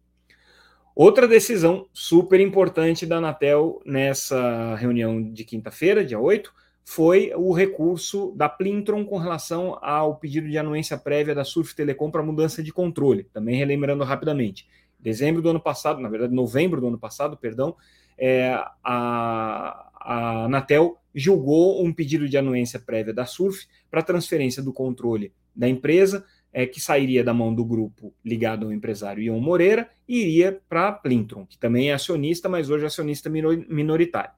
Outra 0.95 1.27
decisão 1.27 1.89
super 1.93 2.39
importante 2.39 3.05
da 3.05 3.17
Anatel 3.17 3.83
nessa 3.85 4.77
reunião 4.77 5.21
de 5.21 5.45
quinta-feira, 5.45 6.05
dia 6.05 6.19
8, 6.19 6.53
foi 6.85 7.33
o 7.35 7.53
recurso 7.53 8.33
da 8.37 8.49
Plintron 8.49 9.05
com 9.05 9.17
relação 9.17 9.79
ao 9.83 10.17
pedido 10.17 10.49
de 10.49 10.59
anuência 10.59 10.97
prévia 10.97 11.35
da 11.35 11.43
Surf 11.43 11.75
Telecom 11.75 12.11
para 12.11 12.23
mudança 12.23 12.63
de 12.63 12.73
controle. 12.73 13.25
Também 13.33 13.57
relembrando 13.57 14.05
rapidamente. 14.05 14.69
Dezembro 15.01 15.43
do 15.43 15.49
ano 15.49 15.61
passado, 15.61 16.01
na 16.01 16.09
verdade, 16.09 16.35
novembro 16.35 16.81
do 16.81 16.89
ano 16.89 16.99
passado, 16.99 17.37
perdão, 17.37 17.75
é, 18.17 18.53
a, 18.85 19.91
a 19.95 20.45
Anatel 20.45 20.99
julgou 21.15 21.85
um 21.85 21.93
pedido 21.93 22.29
de 22.29 22.37
anuência 22.37 22.79
prévia 22.79 23.15
da 23.15 23.25
SURF 23.25 23.67
para 23.91 24.03
transferência 24.03 24.63
do 24.63 24.73
controle 24.73 25.33
da 25.55 25.69
empresa, 25.69 26.25
é, 26.53 26.67
que 26.67 26.81
sairia 26.81 27.23
da 27.23 27.35
mão 27.35 27.55
do 27.55 27.65
grupo 27.65 28.15
ligado 28.25 28.67
ao 28.67 28.73
empresário 28.73 29.23
Ion 29.23 29.41
Moreira 29.41 29.89
e 30.09 30.21
iria 30.21 30.61
para 30.69 30.89
a 30.89 30.93
Plintron, 30.93 31.47
que 31.47 31.59
também 31.59 31.91
é 31.91 31.95
acionista, 31.95 32.49
mas 32.49 32.71
hoje 32.71 32.85
é 32.85 32.87
acionista 32.87 33.29
minoritário. 33.31 34.33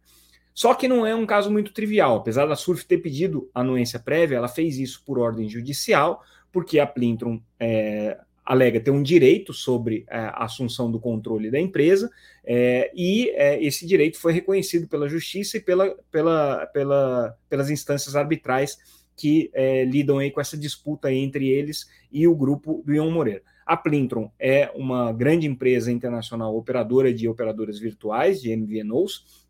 Só 0.54 0.72
que 0.72 0.88
não 0.88 1.04
é 1.06 1.14
um 1.14 1.26
caso 1.26 1.50
muito 1.50 1.72
trivial. 1.72 2.16
Apesar 2.16 2.46
da 2.46 2.56
SURF 2.56 2.86
ter 2.86 2.98
pedido 2.98 3.50
anuência 3.54 3.98
prévia, 3.98 4.36
ela 4.36 4.48
fez 4.48 4.78
isso 4.78 5.02
por 5.04 5.18
ordem 5.18 5.48
judicial, 5.48 6.22
porque 6.50 6.78
a 6.78 6.86
Plintron 6.86 7.38
é, 7.60 8.18
alega 8.46 8.80
ter 8.80 8.92
um 8.92 9.02
direito 9.02 9.52
sobre 9.52 10.06
é, 10.08 10.16
a 10.16 10.44
assunção 10.44 10.90
do 10.90 11.00
controle 11.00 11.50
da 11.50 11.58
empresa, 11.58 12.08
é, 12.44 12.92
e 12.94 13.28
é, 13.30 13.60
esse 13.62 13.84
direito 13.84 14.18
foi 14.18 14.32
reconhecido 14.32 14.86
pela 14.86 15.08
justiça 15.08 15.56
e 15.56 15.60
pela, 15.60 15.90
pela, 16.12 16.64
pela, 16.66 17.36
pelas 17.48 17.68
instâncias 17.68 18.14
arbitrais 18.14 18.78
que 19.16 19.50
é, 19.52 19.84
lidam 19.84 20.18
aí 20.18 20.30
com 20.30 20.40
essa 20.40 20.56
disputa 20.56 21.12
entre 21.12 21.48
eles 21.48 21.88
e 22.12 22.28
o 22.28 22.36
grupo 22.36 22.82
do 22.86 22.94
Ion 22.94 23.10
Moreira. 23.10 23.42
A 23.64 23.76
Plintron 23.76 24.30
é 24.38 24.70
uma 24.76 25.12
grande 25.12 25.46
empresa 25.46 25.90
internacional 25.90 26.56
operadora 26.56 27.12
de 27.12 27.26
operadoras 27.26 27.80
virtuais, 27.80 28.40
de 28.40 28.54
MVNOs, 28.54 29.46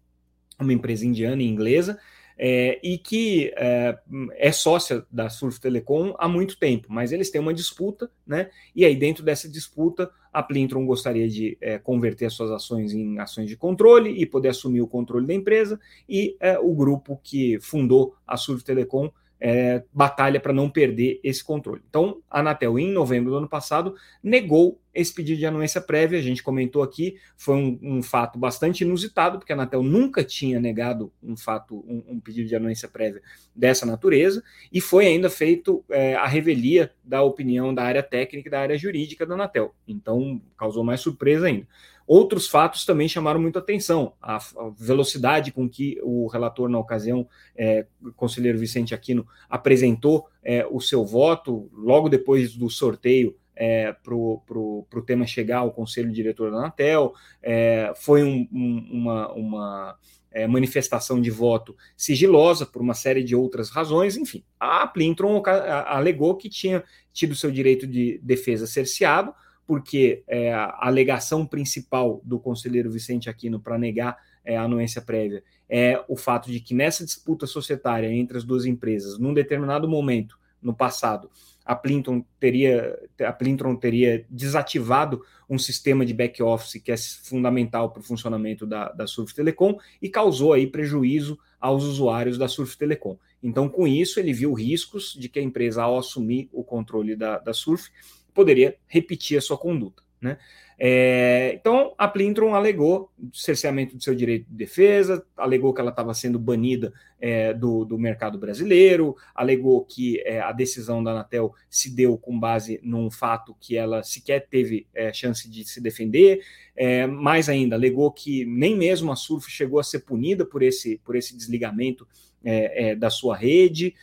uma 0.59 0.73
empresa 0.73 1.05
indiana 1.05 1.43
e 1.43 1.47
inglesa, 1.47 1.99
é, 2.39 2.79
e 2.83 2.99
que 2.99 3.53
é, 3.57 3.99
é, 4.33 4.53
sócia 4.53 5.05
da 5.11 5.31
Surf 5.31 5.61
Telecom 5.61 6.15
há 6.19 6.29
muito 6.29 6.59
tempo, 6.59 6.87
mas 6.91 7.13
eles 7.13 7.31
têm 7.31 7.41
uma 7.41 7.55
disputa, 7.55 8.11
né? 8.27 8.51
E 8.75 8.85
aí, 8.85 8.95
dentro 8.95 9.25
dessa 9.25 9.49
disputa, 9.49 10.11
a 10.33 10.43
Plintron 10.43 10.85
gostaria 10.85 11.29
de 11.29 11.57
é, 11.61 11.79
converter 11.79 12.27
as 12.27 12.35
suas 12.35 12.51
ações 12.51 12.93
em 12.93 13.19
ações 13.19 13.49
de 13.49 13.57
controle 13.57 14.11
e 14.11 14.27
poder 14.27 14.51
assumir 14.51 14.83
o 14.83 14.87
controle 14.87 15.27
da 15.27 15.33
empresa, 15.33 15.81
e 16.09 16.37
é, 16.39 16.59
o 16.59 16.75
grupo 16.75 17.19
que 17.23 17.59
fundou 17.61 18.15
a 18.27 18.37
Surf 18.37 18.63
Telecom 18.63 19.11
é, 19.41 19.83
batalha 19.93 20.41
para 20.41 20.53
não 20.53 20.71
perder 20.71 21.21
esse 21.23 21.45
controle. 21.45 21.83
Então, 21.89 22.23
a 22.31 22.41
Anatel, 22.41 22.79
em 22.79 22.91
novembro 22.91 23.31
do 23.31 23.37
ano 23.37 23.49
passado, 23.49 23.95
negou 24.23 24.81
esse 24.95 25.13
pedido 25.13 25.39
de 25.39 25.47
anuência 25.47 25.81
prévia. 25.81 26.19
A 26.19 26.23
gente 26.23 26.43
comentou 26.43 26.83
aqui, 26.83 27.17
foi 27.37 27.55
um, 27.57 27.79
um 27.83 28.03
fato 28.03 28.39
bastante 28.39 28.83
inusitado, 28.83 29.39
porque 29.39 29.53
a 29.53 29.57
Anatel 29.57 29.83
nunca 29.83 30.25
tinha 30.25 30.59
negado 30.59 31.13
um 31.23 31.37
fato, 31.37 31.85
um, 31.87 32.15
um 32.15 32.21
pedido 32.21 32.49
de 32.49 32.57
anuência 32.57 32.89
prévia 32.89 33.21
dessa 33.55 33.85
natureza, 33.85 34.43
e 34.73 34.81
foi 34.81 35.07
ainda 35.07 35.29
feito 35.29 35.85
é, 35.91 36.15
a 36.15 36.27
revelia 36.27 36.91
da 37.05 37.23
opinião 37.23 37.75
da 37.75 37.85
área 37.85 38.03
técnica 38.03 38.49
e 38.49 38.51
da 38.51 38.61
área 38.61 38.79
jurídica 38.79 39.27
da 39.27 39.35
Anatel. 39.35 39.75
Então, 39.87 40.41
causou 40.57 40.83
mais 40.83 41.01
surpresa 41.01 41.47
ainda. 41.47 41.67
Outros 42.07 42.47
fatos 42.47 42.85
também 42.85 43.09
chamaram 43.09 43.41
muita 43.41 43.59
atenção. 43.59 44.13
A, 44.23 44.37
a 44.37 44.71
velocidade 44.79 45.51
com 45.51 45.69
que 45.69 45.99
o 46.03 46.29
relator, 46.29 46.69
na 46.69 46.79
ocasião, 46.79 47.29
é, 47.57 47.87
o 48.01 48.13
conselheiro 48.13 48.59
Vicente 48.59 48.95
Aquino, 48.95 49.27
apresentou 49.49 50.29
é, 50.43 50.67
o 50.71 50.81
seu 50.81 51.05
voto, 51.05 51.69
logo 51.73 52.09
depois 52.09 52.55
do 52.55 52.71
sorteio 52.71 53.37
é, 53.57 53.93
para 53.93 54.15
o 54.15 54.87
tema 55.05 55.27
chegar 55.27 55.59
ao 55.59 55.73
conselho 55.73 56.13
diretor 56.13 56.51
da 56.51 56.59
Anatel, 56.59 57.15
é, 57.43 57.93
foi 57.97 58.23
um, 58.23 58.47
um, 58.53 58.89
uma, 58.93 59.33
uma 59.33 59.99
é, 60.31 60.47
manifestação 60.47 61.21
de 61.21 61.31
voto 61.31 61.75
sigilosa 61.97 62.67
por 62.67 62.83
uma 62.83 62.93
série 62.93 63.25
de 63.25 63.35
outras 63.35 63.71
razões, 63.71 64.17
enfim. 64.19 64.45
A 64.61 64.87
Plintron 64.87 65.43
alegou 65.87 66.37
que 66.37 66.51
tinha 66.51 66.85
tido 67.13 67.35
seu 67.35 67.51
direito 67.51 67.87
de 67.87 68.21
defesa 68.23 68.67
cerceado, 68.67 69.35
porque 69.67 70.23
é, 70.27 70.53
a 70.53 70.87
alegação 70.87 71.47
principal 71.47 72.21
do 72.25 72.39
conselheiro 72.39 72.91
Vicente 72.91 73.29
Aquino 73.29 73.61
para 73.61 73.79
negar 73.79 74.17
é, 74.45 74.57
a 74.57 74.63
anuência 74.63 75.03
prévia 75.03 75.43
é 75.69 76.03
o 76.09 76.17
fato 76.17 76.51
de 76.51 76.61
que 76.61 76.75
nessa 76.75 77.05
disputa 77.05 77.47
societária 77.47 78.11
entre 78.13 78.39
as 78.39 78.45
duas 78.45 78.65
empresas, 78.65 79.19
num 79.19 79.35
determinado 79.35 79.89
momento 79.89 80.39
no 80.63 80.75
passado, 80.75 81.31
a 81.65 81.75
Plintron 81.75 82.25
teria, 82.39 82.97
a 83.21 83.33
Plintron 83.33 83.75
teria 83.75 84.25
desativado 84.31 85.21
um 85.51 85.59
sistema 85.59 86.07
de 86.07 86.15
back-office 86.15 86.81
que 86.81 86.93
é 86.93 86.97
fundamental 86.97 87.91
para 87.91 88.01
o 88.01 88.05
funcionamento 88.05 88.65
da, 88.65 88.91
da 88.93 89.07
Surf 89.07 89.35
Telecom 89.35 89.77
e 90.01 90.09
causou 90.09 90.53
aí 90.53 90.67
prejuízo 90.69 91.37
aos 91.61 91.83
usuários 91.83 92.39
da 92.39 92.47
Surf 92.47 92.77
Telecom. 92.79 93.19
Então, 93.43 93.69
com 93.69 93.87
isso, 93.87 94.21
ele 94.21 94.33
viu 94.33 94.53
riscos 94.53 95.13
de 95.19 95.29
que 95.29 95.41
a 95.41 95.43
empresa, 95.43 95.83
ao 95.83 95.99
assumir 95.99 96.49
o 96.53 96.63
controle 96.63 97.17
da, 97.17 97.39
da 97.39 97.53
Surf, 97.53 97.91
poderia 98.37 98.77
repetir 98.87 99.39
a 99.39 99.41
sua 99.41 99.57
conduta. 99.57 100.03
Né? 100.21 100.39
É, 100.79 101.53
então, 101.59 101.95
a 101.97 102.07
Plintron 102.07 102.55
alegou 102.55 103.11
cerceamento 103.33 103.97
do 103.97 104.03
seu 104.03 104.15
direito 104.15 104.47
de 104.47 104.55
defesa, 104.55 105.25
alegou 105.35 105.73
que 105.73 105.81
ela 105.81 105.91
estava 105.91 106.13
sendo 106.13 106.39
banida 106.39 106.93
é, 107.19 107.55
do, 107.55 107.85
do, 107.87 107.99
mercado 107.99 108.39
brasileiro, 108.39 109.17
alegou 109.35 109.83
que 109.87 110.21
é, 110.21 110.41
a 110.41 110.53
decisão 110.53 111.03
da 111.03 111.13
Anatel 111.13 111.55
se 111.71 111.95
deu 111.95 112.19
com 112.19 112.39
base 112.39 112.79
num 112.83 113.11
fato 113.11 113.57
que 113.59 113.75
ela 113.75 114.03
sequer 114.03 114.49
teve 114.49 114.87
é, 114.95 115.11
chance 115.15 115.49
de 115.49 115.65
se 115.65 115.81
defender, 115.81 116.43
é, 116.77 117.07
mais 117.07 117.49
ainda, 117.49 117.75
alegou 117.75 118.13
que 118.13 118.45
nem 118.45 118.77
mesmo 118.77 119.11
a 119.11 119.17
Surf 119.17 119.51
chegou 119.51 119.81
a 119.81 119.85
ser 119.85 120.01
punida 120.01 120.45
por 120.45 120.63
esse, 120.63 120.99
por 120.99 121.17
esse 121.17 121.35
desligamento 121.35 122.07
é, 122.45 122.95
da 122.95 123.11
sua 123.11 123.35
rede, 123.35 123.95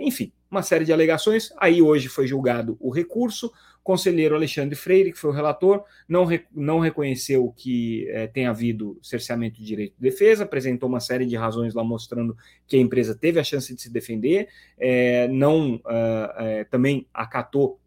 enfim, 0.00 0.32
uma 0.50 0.62
série 0.62 0.84
de 0.84 0.92
alegações. 0.92 1.50
Aí 1.56 1.80
hoje 1.80 2.08
foi 2.08 2.26
julgado 2.26 2.76
o 2.78 2.90
recurso 2.90 3.50
conselheiro 3.86 4.34
Alexandre 4.34 4.74
Freire, 4.74 5.12
que 5.12 5.18
foi 5.18 5.30
o 5.30 5.32
relator, 5.32 5.84
não, 6.08 6.26
não 6.52 6.80
reconheceu 6.80 7.54
que 7.56 8.04
é, 8.10 8.26
tenha 8.26 8.50
havido 8.50 8.98
cerceamento 9.00 9.60
de 9.60 9.64
direito 9.64 9.94
de 9.94 10.02
defesa, 10.02 10.42
apresentou 10.42 10.88
uma 10.88 10.98
série 10.98 11.24
de 11.24 11.36
razões 11.36 11.72
lá 11.72 11.84
mostrando 11.84 12.36
que 12.66 12.76
a 12.76 12.80
empresa 12.80 13.14
teve 13.14 13.38
a 13.38 13.44
chance 13.44 13.72
de 13.72 13.80
se 13.80 13.88
defender, 13.88 14.48
é, 14.76 15.28
não 15.28 15.80
é, 15.86 16.64
também 16.64 17.06
acatou 17.14 17.78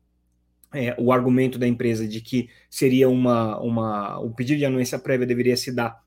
o 0.99 1.11
argumento 1.11 1.57
da 1.57 1.67
empresa 1.67 2.07
de 2.07 2.21
que 2.21 2.47
seria 2.69 3.09
uma, 3.09 3.59
uma 3.59 4.19
o 4.19 4.29
pedido 4.29 4.59
de 4.59 4.65
anuência 4.65 4.99
prévia 4.99 5.25
deveria 5.25 5.57
se 5.57 5.71
dar 5.71 5.99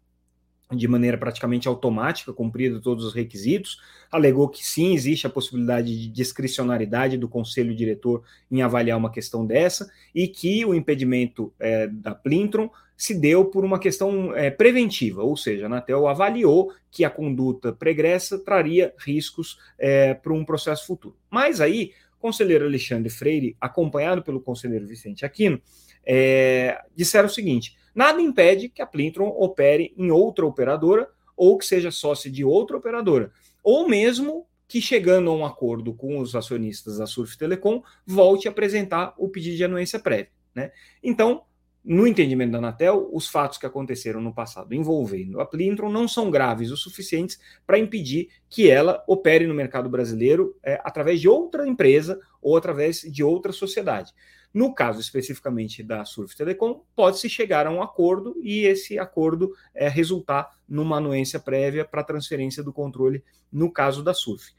de 0.77 0.89
maneira 0.89 1.19
praticamente 1.19 1.69
automática, 1.69 2.33
cumprido 2.33 2.81
todos 2.81 3.05
os 3.05 3.15
requisitos, 3.15 3.81
alegou 4.11 4.49
que 4.49 4.67
sim, 4.67 4.95
existe 4.95 5.27
a 5.27 5.31
possibilidade 5.31 5.99
de 5.99 6.09
discricionariedade 6.09 7.17
do 7.17 7.29
conselho 7.29 7.75
diretor 7.75 8.23
em 8.51 8.63
avaliar 8.63 8.99
uma 8.99 9.11
questão 9.11 9.47
dessa, 9.47 9.91
e 10.15 10.29
que 10.29 10.65
o 10.65 10.75
impedimento 10.75 11.53
é, 11.59 11.87
da 11.87 12.15
Plintron 12.15 12.71
se 12.97 13.15
deu 13.15 13.45
por 13.45 13.65
uma 13.65 13.79
questão 13.81 14.33
é, 14.37 14.51
preventiva, 14.51 15.23
ou 15.23 15.37
seja, 15.37 15.65
a 15.65 15.67
Anatel 15.67 16.07
avaliou 16.07 16.73
que 16.91 17.05
a 17.05 17.11
conduta 17.11 17.73
pregressa 17.73 18.39
traria 18.39 18.95
riscos 18.99 19.59
é, 19.79 20.15
para 20.15 20.33
um 20.33 20.45
processo 20.45 20.87
futuro. 20.87 21.17
Mas 21.29 21.61
aí, 21.61 21.93
o 22.17 22.21
conselheiro 22.21 22.65
Alexandre 22.65 23.11
Freire, 23.11 23.57
acompanhado 23.61 24.23
pelo 24.23 24.41
conselheiro 24.41 24.87
Vicente 24.87 25.25
Aquino, 25.25 25.61
é, 26.05 26.81
disseram 26.95 27.27
o 27.27 27.31
seguinte: 27.31 27.77
nada 27.95 28.21
impede 28.21 28.69
que 28.69 28.83
a 28.83 28.87
Plintron 28.87 29.29
opere 29.29 29.95
em 29.97 30.11
outra 30.11 30.47
operadora 30.47 31.09
ou 31.37 31.59
que 31.59 31.67
seja 31.67 31.91
sócia 31.91 32.31
de 32.31 32.45
outra 32.45 32.77
operadora, 32.77 33.33
ou 33.63 33.89
mesmo 33.89 34.47
que 34.69 34.81
chegando 34.81 35.31
a 35.31 35.35
um 35.35 35.45
acordo 35.45 35.93
com 35.93 36.19
os 36.19 36.35
acionistas 36.35 36.99
da 36.99 37.07
Surf 37.07 37.37
Telecom, 37.37 37.83
volte 38.07 38.49
a 38.49 38.51
apresentar 38.51 39.13
o 39.19 39.29
pedido 39.29 39.57
de 39.57 39.65
anuência 39.65 39.99
prévia. 39.99 40.31
Né? 40.55 40.73
Então, 41.03 41.43
no 41.85 42.07
entendimento 42.07 42.53
da 42.53 42.59
Anatel, 42.59 43.11
os 43.13 43.29
fatos 43.29 43.59
que 43.59 43.67
aconteceram 43.67 44.21
no 44.21 44.33
passado 44.33 44.73
envolvendo 44.73 45.41
a 45.41 45.47
Plintron 45.47 45.91
não 45.91 46.07
são 46.07 46.31
graves 46.31 46.71
o 46.71 46.77
suficientes 46.77 47.41
para 47.67 47.79
impedir 47.79 48.29
que 48.49 48.71
ela 48.71 49.03
opere 49.07 49.47
no 49.47 49.55
mercado 49.55 49.91
brasileiro 49.91 50.57
é, 50.63 50.81
através 50.85 51.21
de 51.21 51.29
outra 51.29 51.67
empresa 51.67 52.21
ou 52.41 52.57
através 52.57 53.01
de 53.01 53.25
outra 53.25 53.53
sociedade. 53.53 54.13
No 54.53 54.75
caso 54.75 55.01
especificamente 55.01 55.83
da 55.83 56.05
Surf 56.05 56.37
Telecom, 56.37 56.83
pode-se 56.95 57.29
chegar 57.29 57.67
a 57.67 57.71
um 57.71 57.83
acordo 57.83 58.37
e 58.43 58.67
esse 58.67 58.99
acordo 58.99 59.53
é, 59.75 59.89
resultar 59.89 60.51
numa 60.69 60.99
anuência 60.99 61.41
prévia 61.41 61.85
para 61.85 62.05
transferência 62.05 62.63
do 62.63 62.73
controle 62.73 63.25
no 63.51 63.71
caso 63.71 64.03
da 64.03 64.13
Surf. 64.13 64.53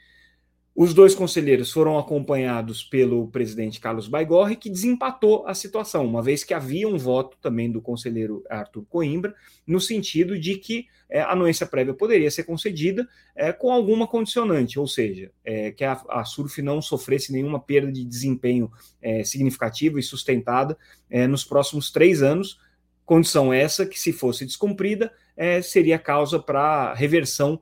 Os 0.75 0.91
dois 0.91 1.13
conselheiros 1.13 1.71
foram 1.71 1.99
acompanhados 1.99 2.83
pelo 2.83 3.27
presidente 3.27 3.79
Carlos 3.79 4.07
Baigorre, 4.07 4.55
que 4.55 4.71
desempatou 4.71 5.45
a 5.45 5.53
situação, 5.53 6.03
uma 6.03 6.21
vez 6.21 6.43
que 6.43 6.51
havia 6.51 6.87
um 6.87 6.97
voto 6.97 7.37
também 7.39 7.71
do 7.71 7.79
conselheiro 7.79 8.43
Arthur 8.49 8.83
Coimbra, 8.89 9.35
no 9.67 9.79
sentido 9.79 10.37
de 10.37 10.55
que 10.55 10.87
é, 11.07 11.21
a 11.21 11.33
anuência 11.33 11.67
prévia 11.67 11.93
poderia 11.93 12.31
ser 12.31 12.45
concedida 12.45 13.07
é, 13.35 13.53
com 13.53 13.71
alguma 13.71 14.07
condicionante, 14.07 14.79
ou 14.79 14.87
seja, 14.87 15.31
é, 15.45 15.71
que 15.71 15.83
a, 15.83 16.01
a, 16.09 16.25
SURF 16.25 16.59
não 16.63 16.81
sofresse 16.81 17.31
nenhuma 17.31 17.59
perda 17.59 17.91
de 17.91 18.03
desempenho 18.03 18.71
é, 18.99 19.23
significativa 19.23 19.99
e 19.99 20.03
sustentada 20.03 20.75
é, 21.07 21.27
nos 21.27 21.43
próximos 21.43 21.91
três 21.91 22.23
anos, 22.23 22.59
condição 23.05 23.53
essa 23.53 23.85
que, 23.85 23.99
se 23.99 24.11
fosse 24.11 24.43
descumprida, 24.43 25.13
é, 25.37 25.61
seria 25.61 25.99
causa 25.99 26.39
para 26.39 26.95
reversão 26.95 27.61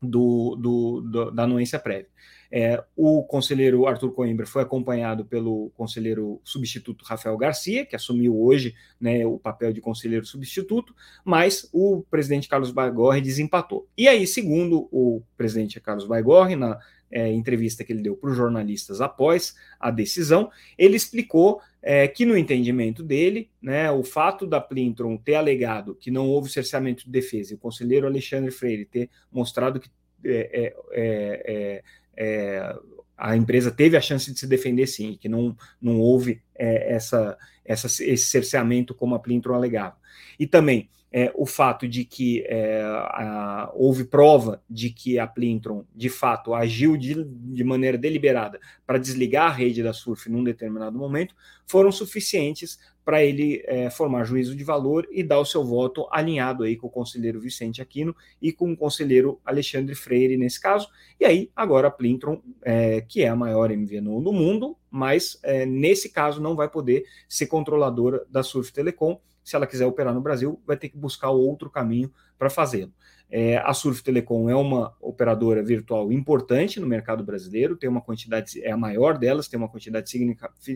do, 0.00 0.56
do, 0.56 1.00
do, 1.00 1.30
da 1.30 1.44
anuência 1.44 1.78
prévia. 1.78 2.08
É, 2.52 2.82
o 2.96 3.22
conselheiro 3.22 3.86
Arthur 3.86 4.10
Coimbra 4.10 4.44
foi 4.44 4.62
acompanhado 4.62 5.24
pelo 5.24 5.70
conselheiro 5.76 6.40
substituto 6.42 7.04
Rafael 7.04 7.36
Garcia, 7.36 7.86
que 7.86 7.94
assumiu 7.94 8.40
hoje 8.40 8.74
né, 9.00 9.24
o 9.24 9.38
papel 9.38 9.72
de 9.72 9.80
conselheiro 9.80 10.26
substituto, 10.26 10.94
mas 11.24 11.68
o 11.72 12.02
presidente 12.10 12.48
Carlos 12.48 12.72
Baigorre 12.72 13.20
desempatou. 13.20 13.86
E 13.96 14.08
aí, 14.08 14.26
segundo 14.26 14.88
o 14.90 15.22
presidente 15.36 15.80
Carlos 15.80 16.06
Baigorre, 16.06 16.56
na 16.56 16.76
é, 17.10 17.32
entrevista 17.32 17.84
que 17.84 17.92
ele 17.92 18.02
deu 18.02 18.16
para 18.16 18.30
os 18.30 18.36
jornalistas 18.36 19.00
após 19.00 19.54
a 19.78 19.90
decisão, 19.90 20.50
ele 20.76 20.96
explicou 20.96 21.60
é, 21.82 22.06
que, 22.06 22.24
no 22.24 22.36
entendimento 22.36 23.02
dele, 23.02 23.50
né, 23.60 23.90
o 23.90 24.02
fato 24.02 24.46
da 24.46 24.60
Plintron 24.60 25.16
ter 25.16 25.34
alegado 25.34 25.94
que 25.94 26.10
não 26.10 26.28
houve 26.28 26.50
cerceamento 26.50 27.04
de 27.04 27.10
defesa 27.10 27.52
e 27.52 27.56
o 27.56 27.58
conselheiro 27.58 28.06
Alexandre 28.06 28.50
Freire 28.50 28.84
ter 28.84 29.08
mostrado 29.32 29.80
que 29.80 29.88
é, 30.24 30.50
é, 30.52 30.74
é, 30.92 31.82
é, 32.16 32.76
a 33.16 33.36
empresa 33.36 33.70
teve 33.70 33.96
a 33.96 34.00
chance 34.00 34.32
de 34.32 34.38
se 34.38 34.46
defender 34.46 34.86
sim, 34.86 35.16
que 35.18 35.28
não, 35.28 35.56
não 35.80 35.98
houve 35.98 36.42
é, 36.54 36.92
essa, 36.94 37.36
essa, 37.64 37.86
esse 37.86 38.24
cerceamento 38.26 38.94
como 38.94 39.14
a 39.14 39.18
Plintron 39.18 39.54
alegava. 39.54 39.96
E 40.38 40.46
também 40.46 40.88
é, 41.12 41.32
o 41.34 41.44
fato 41.44 41.88
de 41.88 42.04
que 42.04 42.44
é, 42.46 42.82
a, 42.82 43.70
houve 43.74 44.04
prova 44.04 44.62
de 44.68 44.90
que 44.90 45.18
a 45.18 45.26
Plintron, 45.26 45.84
de 45.94 46.08
fato, 46.08 46.54
agiu 46.54 46.96
de, 46.96 47.24
de 47.24 47.64
maneira 47.64 47.98
deliberada 47.98 48.60
para 48.86 48.98
desligar 48.98 49.50
a 49.50 49.54
rede 49.54 49.82
da 49.82 49.92
Surf 49.92 50.30
num 50.30 50.44
determinado 50.44 50.96
momento, 50.96 51.34
foram 51.66 51.90
suficientes 51.90 52.78
para 53.04 53.24
ele 53.24 53.62
é, 53.66 53.90
formar 53.90 54.24
juízo 54.24 54.54
de 54.54 54.62
valor 54.62 55.08
e 55.10 55.22
dar 55.22 55.40
o 55.40 55.44
seu 55.44 55.64
voto 55.64 56.06
alinhado 56.12 56.62
aí 56.62 56.76
com 56.76 56.86
o 56.86 56.90
conselheiro 56.90 57.40
Vicente 57.40 57.82
Aquino 57.82 58.14
e 58.40 58.52
com 58.52 58.72
o 58.72 58.76
conselheiro 58.76 59.40
Alexandre 59.44 59.94
Freire 59.94 60.36
nesse 60.36 60.60
caso. 60.60 60.88
E 61.18 61.24
aí, 61.24 61.50
agora 61.56 61.88
a 61.88 61.90
Plintron, 61.90 62.40
é, 62.62 63.00
que 63.00 63.22
é 63.22 63.28
a 63.28 63.34
maior 63.34 63.70
MVNO 63.70 64.20
do 64.20 64.32
mundo, 64.32 64.76
mas 64.90 65.40
é, 65.42 65.66
nesse 65.66 66.10
caso 66.10 66.40
não 66.40 66.54
vai 66.54 66.68
poder 66.68 67.04
ser 67.28 67.46
controladora 67.46 68.24
da 68.30 68.42
Surf 68.42 68.72
Telecom, 68.72 69.18
se 69.42 69.56
ela 69.56 69.66
quiser 69.66 69.86
operar 69.86 70.14
no 70.14 70.20
Brasil, 70.20 70.60
vai 70.66 70.76
ter 70.76 70.88
que 70.88 70.96
buscar 70.96 71.30
outro 71.30 71.70
caminho 71.70 72.12
para 72.38 72.50
fazê-lo. 72.50 72.92
É, 73.32 73.58
a 73.58 73.72
Surf 73.72 74.02
Telecom 74.02 74.50
é 74.50 74.56
uma 74.56 74.92
operadora 75.00 75.62
virtual 75.62 76.10
importante 76.10 76.80
no 76.80 76.86
mercado 76.86 77.22
brasileiro, 77.22 77.76
tem 77.76 77.88
uma 77.88 78.00
quantidade, 78.00 78.60
é 78.62 78.72
a 78.72 78.76
maior 78.76 79.16
delas, 79.16 79.46
tem 79.46 79.56
uma 79.56 79.68
quantidade 79.68 80.10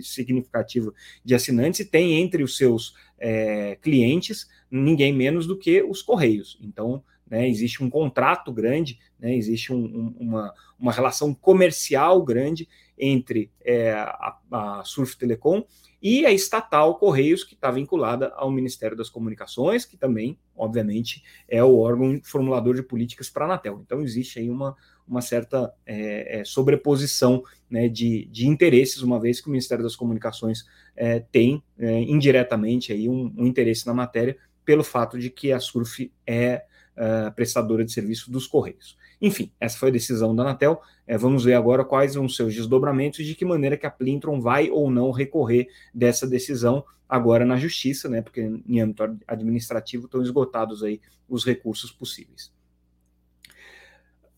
significativa 0.02 0.92
de 1.25 1.35
assinantes 1.35 1.80
e 1.80 1.85
tem 1.85 2.21
entre 2.21 2.44
os 2.44 2.56
seus 2.56 2.94
é, 3.18 3.76
clientes 3.83 4.49
ninguém 4.71 5.12
menos 5.12 5.49
do 5.49 5.59
que 5.59 5.83
os 5.83 6.00
Correios. 6.00 6.56
Então, 6.62 7.02
né, 7.28 7.49
existe 7.49 7.83
um 7.83 7.90
contrato 7.90 8.52
grande, 8.52 9.00
né, 9.18 9.35
existe 9.35 9.73
um, 9.73 9.85
um, 9.85 10.16
uma, 10.21 10.54
uma 10.78 10.92
relação 10.92 11.35
comercial 11.35 12.23
grande 12.23 12.68
entre 12.97 13.50
é, 13.64 13.92
a, 13.92 14.38
a 14.52 14.83
Surf 14.85 15.16
Telecom 15.16 15.64
e 16.05 16.27
a 16.27 16.31
estatal 16.31 16.97
Correios, 16.97 17.43
que 17.43 17.55
está 17.55 17.71
vinculada 17.71 18.29
ao 18.37 18.51
Ministério 18.51 18.95
das 18.95 19.09
Comunicações, 19.09 19.87
que 19.87 19.97
também, 19.97 20.39
obviamente, 20.55 21.25
é 21.49 21.65
o 21.65 21.79
órgão 21.79 22.21
formulador 22.23 22.75
de 22.75 22.83
políticas 22.83 23.31
para 23.31 23.47
a 23.47 23.49
Anatel. 23.49 23.81
Então, 23.83 24.03
existe 24.03 24.39
aí 24.39 24.51
uma, 24.51 24.77
uma 25.09 25.23
certa 25.23 25.73
é, 25.87 26.41
é, 26.41 26.45
sobreposição 26.45 27.43
né, 27.71 27.89
de, 27.89 28.27
de 28.27 28.47
interesses, 28.47 29.01
uma 29.01 29.19
vez 29.19 29.41
que 29.41 29.49
o 29.49 29.51
Ministério 29.51 29.83
das 29.83 29.97
Comunicações 29.97 30.67
é, 30.95 31.21
tem 31.21 31.63
é, 31.79 32.03
indiretamente 32.03 32.93
aí 32.93 33.09
um, 33.09 33.33
um, 33.35 33.47
interesse 33.47 33.87
na 33.87 33.95
matéria, 33.95 34.37
pelo 34.63 34.85
fato 34.85 35.19
de 35.19 35.31
que 35.31 35.53
a 35.53 35.59
SURF 35.59 36.13
é, 36.27 36.65
é 36.95 37.31
prestadora 37.31 37.83
de 37.83 37.91
serviço 37.91 38.31
dos 38.31 38.47
Correios. 38.47 38.99
Enfim, 39.21 39.50
essa 39.61 39.78
foi 39.78 39.88
a 39.88 39.92
decisão 39.92 40.35
da 40.35 40.42
Anatel. 40.42 40.80
É, 41.06 41.16
vamos 41.16 41.44
ver 41.44 41.54
agora 41.54 41.85
quais 41.85 42.12
ser 42.12 42.42
os 42.42 42.54
desdobramentos 42.54 43.21
e 43.21 43.25
de 43.25 43.35
que 43.35 43.44
maneira 43.44 43.76
que 43.76 43.87
a 43.87 43.90
Plintron 43.90 44.40
vai 44.40 44.71
ou 44.71 44.90
não 44.90 45.11
recorrer 45.11 45.68
dessa 45.94 46.26
decisão 46.26 46.85
agora 47.09 47.44
na 47.44 47.56
justiça, 47.56 48.09
né? 48.09 48.23
Porque 48.23 48.40
em 48.40 48.80
âmbito 48.80 49.02
administrativo 49.26 50.06
estão 50.06 50.23
esgotados 50.23 50.83
aí 50.83 51.00
os 51.28 51.44
recursos 51.44 51.90
possíveis. 51.90 52.52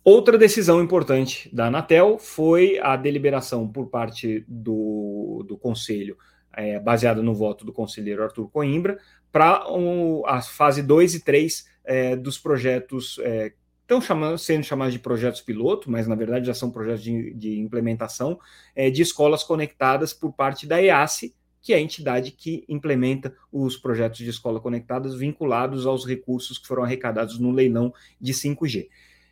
Outra 0.04 0.38
decisão 0.38 0.80
importante 0.80 1.52
da 1.52 1.66
Anatel 1.66 2.16
foi 2.18 2.78
a 2.78 2.94
deliberação 2.94 3.66
por 3.66 3.88
parte 3.88 4.44
do, 4.46 5.44
do 5.48 5.58
Conselho, 5.58 6.16
é, 6.56 6.78
baseada 6.78 7.20
no 7.22 7.34
voto 7.34 7.64
do 7.64 7.72
conselheiro 7.72 8.22
Arthur 8.22 8.48
Coimbra, 8.48 8.98
para 9.32 9.70
um, 9.70 10.24
a 10.24 10.40
fase 10.40 10.82
2 10.82 11.16
e 11.16 11.24
3 11.24 11.66
é, 11.84 12.16
dos 12.16 12.38
projetos 12.38 13.18
é, 13.20 13.52
estão 13.86 14.00
chamando, 14.00 14.36
sendo 14.36 14.64
chamados 14.64 14.92
de 14.92 14.98
projetos 14.98 15.40
piloto, 15.40 15.88
mas 15.88 16.08
na 16.08 16.16
verdade 16.16 16.46
já 16.46 16.54
são 16.54 16.70
projetos 16.70 17.02
de, 17.02 17.32
de 17.34 17.60
implementação 17.60 18.38
é, 18.74 18.90
de 18.90 19.00
escolas 19.00 19.44
conectadas 19.44 20.12
por 20.12 20.32
parte 20.32 20.66
da 20.66 20.82
EASE, 20.82 21.34
que 21.62 21.72
é 21.72 21.76
a 21.76 21.80
entidade 21.80 22.32
que 22.32 22.64
implementa 22.68 23.34
os 23.50 23.76
projetos 23.76 24.18
de 24.18 24.28
escola 24.28 24.60
conectadas 24.60 25.14
vinculados 25.14 25.86
aos 25.86 26.04
recursos 26.04 26.58
que 26.58 26.66
foram 26.66 26.82
arrecadados 26.82 27.38
no 27.38 27.52
leilão 27.52 27.94
de 28.20 28.32
5G. 28.32 28.88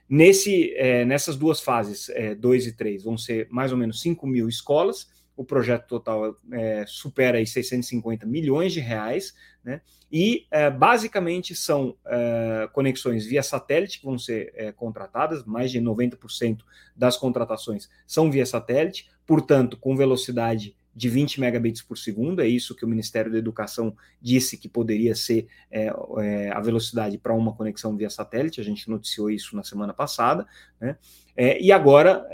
Nesse, 0.08 0.72
é, 0.76 1.04
nessas 1.04 1.36
duas 1.36 1.60
fases, 1.60 2.10
2 2.38 2.66
é, 2.66 2.68
e 2.68 2.72
3, 2.72 3.02
vão 3.02 3.18
ser 3.18 3.48
mais 3.50 3.72
ou 3.72 3.78
menos 3.78 4.00
5 4.00 4.26
mil 4.26 4.48
escolas, 4.48 5.08
o 5.36 5.44
projeto 5.44 5.88
total 5.88 6.36
é, 6.52 6.84
supera 6.86 7.38
aí 7.38 7.46
650 7.46 8.24
milhões 8.24 8.72
de 8.72 8.80
reais, 8.80 9.34
né? 9.64 9.80
E 10.12 10.46
é, 10.50 10.70
basicamente 10.70 11.54
são 11.56 11.96
é, 12.06 12.68
conexões 12.72 13.24
via 13.26 13.42
satélite 13.42 13.98
que 13.98 14.04
vão 14.04 14.18
ser 14.18 14.52
é, 14.54 14.70
contratadas, 14.70 15.44
mais 15.44 15.70
de 15.70 15.80
90% 15.80 16.60
das 16.94 17.16
contratações 17.16 17.88
são 18.06 18.30
via 18.30 18.46
satélite, 18.46 19.08
portanto, 19.26 19.76
com 19.76 19.96
velocidade 19.96 20.76
de 20.94 21.08
20 21.08 21.40
megabits 21.40 21.82
por 21.82 21.98
segundo, 21.98 22.40
é 22.40 22.46
isso 22.46 22.74
que 22.74 22.84
o 22.84 22.88
Ministério 22.88 23.32
da 23.32 23.38
Educação 23.38 23.96
disse 24.22 24.56
que 24.56 24.68
poderia 24.68 25.14
ser 25.16 25.48
é, 25.68 25.92
é, 26.18 26.52
a 26.52 26.60
velocidade 26.60 27.18
para 27.18 27.34
uma 27.34 27.52
conexão 27.52 27.96
via 27.96 28.08
satélite, 28.08 28.60
a 28.60 28.64
gente 28.64 28.88
noticiou 28.88 29.28
isso 29.28 29.56
na 29.56 29.64
semana 29.64 29.92
passada, 29.92 30.46
né? 30.80 30.96
É, 31.36 31.60
e 31.60 31.72
agora 31.72 32.28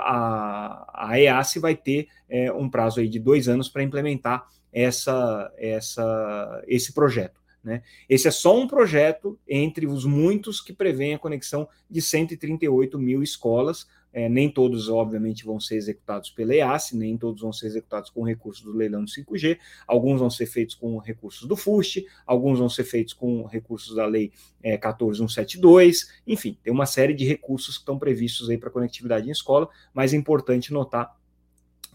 a, 0.00 1.10
a 1.10 1.20
EASE 1.20 1.58
vai 1.58 1.76
ter 1.76 2.08
um 2.54 2.70
prazo 2.70 3.00
aí 3.00 3.06
de 3.06 3.18
dois 3.18 3.50
anos 3.50 3.68
para 3.68 3.82
implementar 3.82 4.46
essa, 4.76 5.50
essa, 5.56 6.62
esse 6.66 6.92
projeto. 6.92 7.40
Né? 7.64 7.82
Esse 8.08 8.28
é 8.28 8.30
só 8.30 8.56
um 8.56 8.68
projeto 8.68 9.38
entre 9.48 9.86
os 9.86 10.04
muitos 10.04 10.60
que 10.60 10.72
prevêem 10.72 11.14
a 11.14 11.18
conexão 11.18 11.66
de 11.90 12.02
138 12.02 12.98
mil 12.98 13.22
escolas. 13.22 13.88
É, 14.12 14.28
nem 14.28 14.50
todos, 14.50 14.88
obviamente, 14.88 15.44
vão 15.44 15.58
ser 15.58 15.76
executados 15.76 16.30
pela 16.30 16.54
EAS, 16.54 16.92
nem 16.92 17.18
todos 17.18 17.42
vão 17.42 17.52
ser 17.52 17.66
executados 17.66 18.08
com 18.08 18.22
recursos 18.22 18.62
do 18.64 18.72
leilão 18.72 19.04
do 19.04 19.10
5G, 19.10 19.58
alguns 19.86 20.20
vão 20.20 20.30
ser 20.30 20.46
feitos 20.46 20.74
com 20.74 20.96
recursos 20.96 21.46
do 21.46 21.54
FUST, 21.54 22.06
alguns 22.24 22.58
vão 22.58 22.68
ser 22.68 22.84
feitos 22.84 23.12
com 23.12 23.44
recursos 23.44 23.94
da 23.94 24.06
Lei 24.06 24.32
é, 24.62 24.78
14172, 24.78 26.10
enfim, 26.26 26.56
tem 26.62 26.72
uma 26.72 26.86
série 26.86 27.12
de 27.12 27.26
recursos 27.26 27.76
que 27.76 27.82
estão 27.82 27.98
previstos 27.98 28.48
aí 28.48 28.56
para 28.56 28.70
conectividade 28.70 29.28
em 29.28 29.32
escola, 29.32 29.68
mas 29.92 30.14
é 30.14 30.16
importante 30.16 30.72
notar 30.72 31.14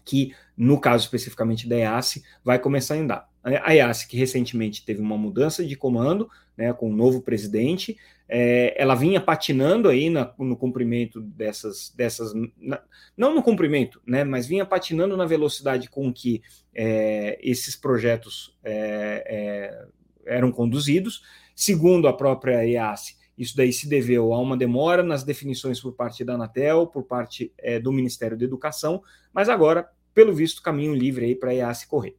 que, 0.04 0.34
no 0.56 0.80
caso 0.80 1.04
especificamente 1.04 1.68
da 1.68 1.76
EASE, 1.76 2.22
vai 2.44 2.58
começar 2.58 2.94
a 2.94 2.98
andar. 2.98 3.28
A 3.42 3.74
EASE, 3.74 4.06
que 4.06 4.16
recentemente 4.16 4.84
teve 4.84 5.00
uma 5.00 5.18
mudança 5.18 5.64
de 5.64 5.76
comando, 5.76 6.28
né, 6.56 6.72
com 6.72 6.90
um 6.90 6.94
novo 6.94 7.22
presidente, 7.22 7.96
é, 8.28 8.74
ela 8.80 8.94
vinha 8.94 9.20
patinando 9.20 9.88
aí 9.88 10.08
na, 10.08 10.32
no 10.38 10.56
cumprimento 10.56 11.20
dessas, 11.20 11.92
dessas 11.96 12.32
na, 12.56 12.80
não 13.16 13.34
no 13.34 13.42
cumprimento, 13.42 14.00
né, 14.06 14.22
mas 14.24 14.46
vinha 14.46 14.64
patinando 14.64 15.16
na 15.16 15.26
velocidade 15.26 15.90
com 15.90 16.12
que 16.12 16.40
é, 16.74 17.38
esses 17.42 17.76
projetos 17.76 18.56
é, 18.64 19.24
é 19.26 20.02
eram 20.24 20.52
conduzidos. 20.52 21.22
Segundo 21.54 22.08
a 22.08 22.12
própria 22.12 22.66
EASE, 22.66 23.16
isso 23.42 23.56
daí 23.56 23.72
se 23.72 23.88
deveu 23.88 24.32
a 24.32 24.38
uma 24.38 24.56
demora 24.56 25.02
nas 25.02 25.24
definições 25.24 25.80
por 25.80 25.92
parte 25.92 26.24
da 26.24 26.34
Anatel, 26.34 26.86
por 26.86 27.02
parte 27.02 27.52
é, 27.58 27.78
do 27.78 27.92
Ministério 27.92 28.36
da 28.36 28.44
Educação, 28.44 29.02
mas 29.32 29.48
agora, 29.48 29.88
pelo 30.14 30.32
visto, 30.32 30.62
caminho 30.62 30.94
livre 30.94 31.26
aí 31.26 31.34
para 31.34 31.50
a 31.50 31.54
EASE 31.54 31.86
correr. 31.86 32.16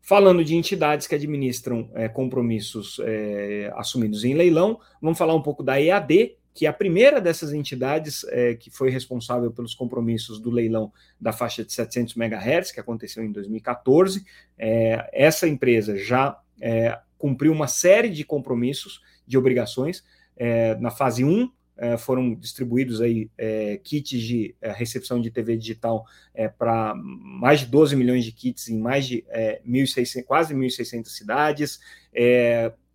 Falando 0.00 0.44
de 0.44 0.56
entidades 0.56 1.06
que 1.06 1.14
administram 1.14 1.88
é, 1.94 2.08
compromissos 2.08 3.00
é, 3.04 3.72
assumidos 3.76 4.24
em 4.24 4.34
leilão, 4.34 4.80
vamos 5.00 5.16
falar 5.16 5.34
um 5.34 5.42
pouco 5.42 5.62
da 5.62 5.80
EAD, 5.80 6.36
que 6.52 6.66
é 6.66 6.68
a 6.68 6.72
primeira 6.72 7.20
dessas 7.20 7.52
entidades 7.52 8.24
é, 8.24 8.54
que 8.54 8.68
foi 8.68 8.90
responsável 8.90 9.50
pelos 9.52 9.74
compromissos 9.74 10.40
do 10.40 10.50
leilão 10.50 10.92
da 11.20 11.32
faixa 11.32 11.64
de 11.64 11.72
700 11.72 12.16
MHz, 12.16 12.72
que 12.72 12.80
aconteceu 12.80 13.24
em 13.24 13.30
2014. 13.30 14.24
É, 14.58 15.08
essa 15.12 15.46
empresa 15.46 15.96
já 15.96 16.36
é, 16.60 16.98
cumpriu 17.16 17.52
uma 17.52 17.68
série 17.68 18.10
de 18.10 18.24
compromissos, 18.24 19.00
de 19.24 19.38
obrigações. 19.38 20.04
É, 20.36 20.74
na 20.76 20.90
fase 20.90 21.24
1, 21.24 21.50
é, 21.76 21.96
foram 21.96 22.34
distribuídos 22.34 23.00
aí 23.00 23.30
é, 23.36 23.76
kits 23.82 24.20
de 24.20 24.54
é, 24.60 24.70
recepção 24.70 25.20
de 25.20 25.30
TV 25.30 25.56
digital 25.56 26.06
é, 26.34 26.46
para 26.48 26.94
mais 26.94 27.60
de 27.60 27.66
12 27.66 27.96
milhões 27.96 28.24
de 28.24 28.32
kits 28.32 28.68
em 28.68 28.78
mais 28.78 29.06
de 29.06 29.24
1.600, 29.66 30.16
é, 30.18 30.22
quase 30.22 30.54
1.600 30.54 31.06
cidades. 31.06 31.80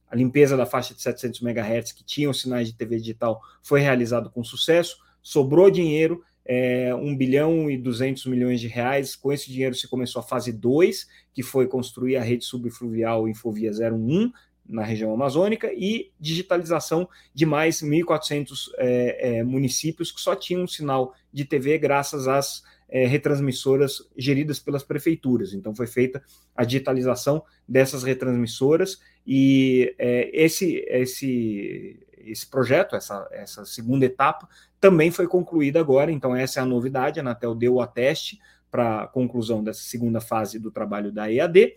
A 0.10 0.16
limpeza 0.16 0.56
da 0.56 0.66
faixa 0.66 0.94
de 0.94 1.02
700 1.02 1.42
MHz 1.42 1.92
que 1.92 2.04
tinham 2.04 2.32
sinais 2.32 2.68
de 2.68 2.74
TV 2.76 2.98
digital 2.98 3.42
foi 3.62 3.82
realizado 3.82 4.30
com 4.30 4.42
sucesso. 4.42 4.98
Sobrou 5.22 5.70
dinheiro, 5.70 6.24
é, 6.46 6.96
1 6.96 7.18
bilhão 7.18 7.70
e 7.70 7.78
200 7.78 8.26
milhões 8.28 8.62
de 8.62 8.68
reais. 8.68 9.18
Com 9.18 9.34
esse 9.34 9.52
dinheiro 9.52 9.76
se 9.76 9.86
começou 9.86 10.22
a 10.22 10.24
fase 10.24 10.54
2, 10.54 11.08
que 11.34 11.44
foi 11.44 11.68
construir 11.68 12.16
a 12.16 12.24
rede 12.24 12.46
subfluvial 12.46 13.28
Infovia 13.28 13.70
01, 13.72 14.32
na 14.68 14.84
região 14.84 15.14
amazônica 15.14 15.72
e 15.74 16.12
digitalização 16.20 17.08
de 17.34 17.46
mais 17.46 17.82
1.400 17.82 18.70
é, 18.78 19.38
é, 19.38 19.44
municípios 19.44 20.12
que 20.12 20.20
só 20.20 20.36
tinham 20.36 20.64
um 20.64 20.68
sinal 20.68 21.14
de 21.32 21.46
TV 21.46 21.78
graças 21.78 22.28
às 22.28 22.64
é, 22.90 23.06
retransmissoras 23.06 24.08
geridas 24.18 24.60
pelas 24.60 24.84
prefeituras. 24.84 25.54
Então 25.54 25.76
foi 25.76 25.88
feita 25.88 26.24
a 26.56 26.64
digitalização 26.64 27.44
dessas 27.68 28.04
retransmissoras 28.04 29.00
e 29.26 29.94
é, 29.98 30.30
esse, 30.34 30.86
esse, 30.88 32.00
esse 32.18 32.48
projeto, 32.48 32.96
essa, 32.96 33.28
essa 33.32 33.66
segunda 33.66 34.06
etapa, 34.06 34.48
também 34.80 35.12
foi 35.12 35.28
concluída 35.28 35.80
agora. 35.80 36.12
Então 36.12 36.36
essa 36.36 36.60
é 36.60 36.64
a 36.64 36.66
novidade. 36.66 37.20
A 37.20 37.24
Anatel 37.24 37.56
deu 37.56 37.76
o 37.76 37.82
ateste 37.82 38.40
para 38.70 39.04
a 39.04 39.08
conclusão 39.08 39.64
dessa 39.64 39.82
segunda 39.82 40.20
fase 40.20 40.60
do 40.60 40.72
trabalho 40.72 41.12
da 41.12 41.32
EAD 41.32 41.76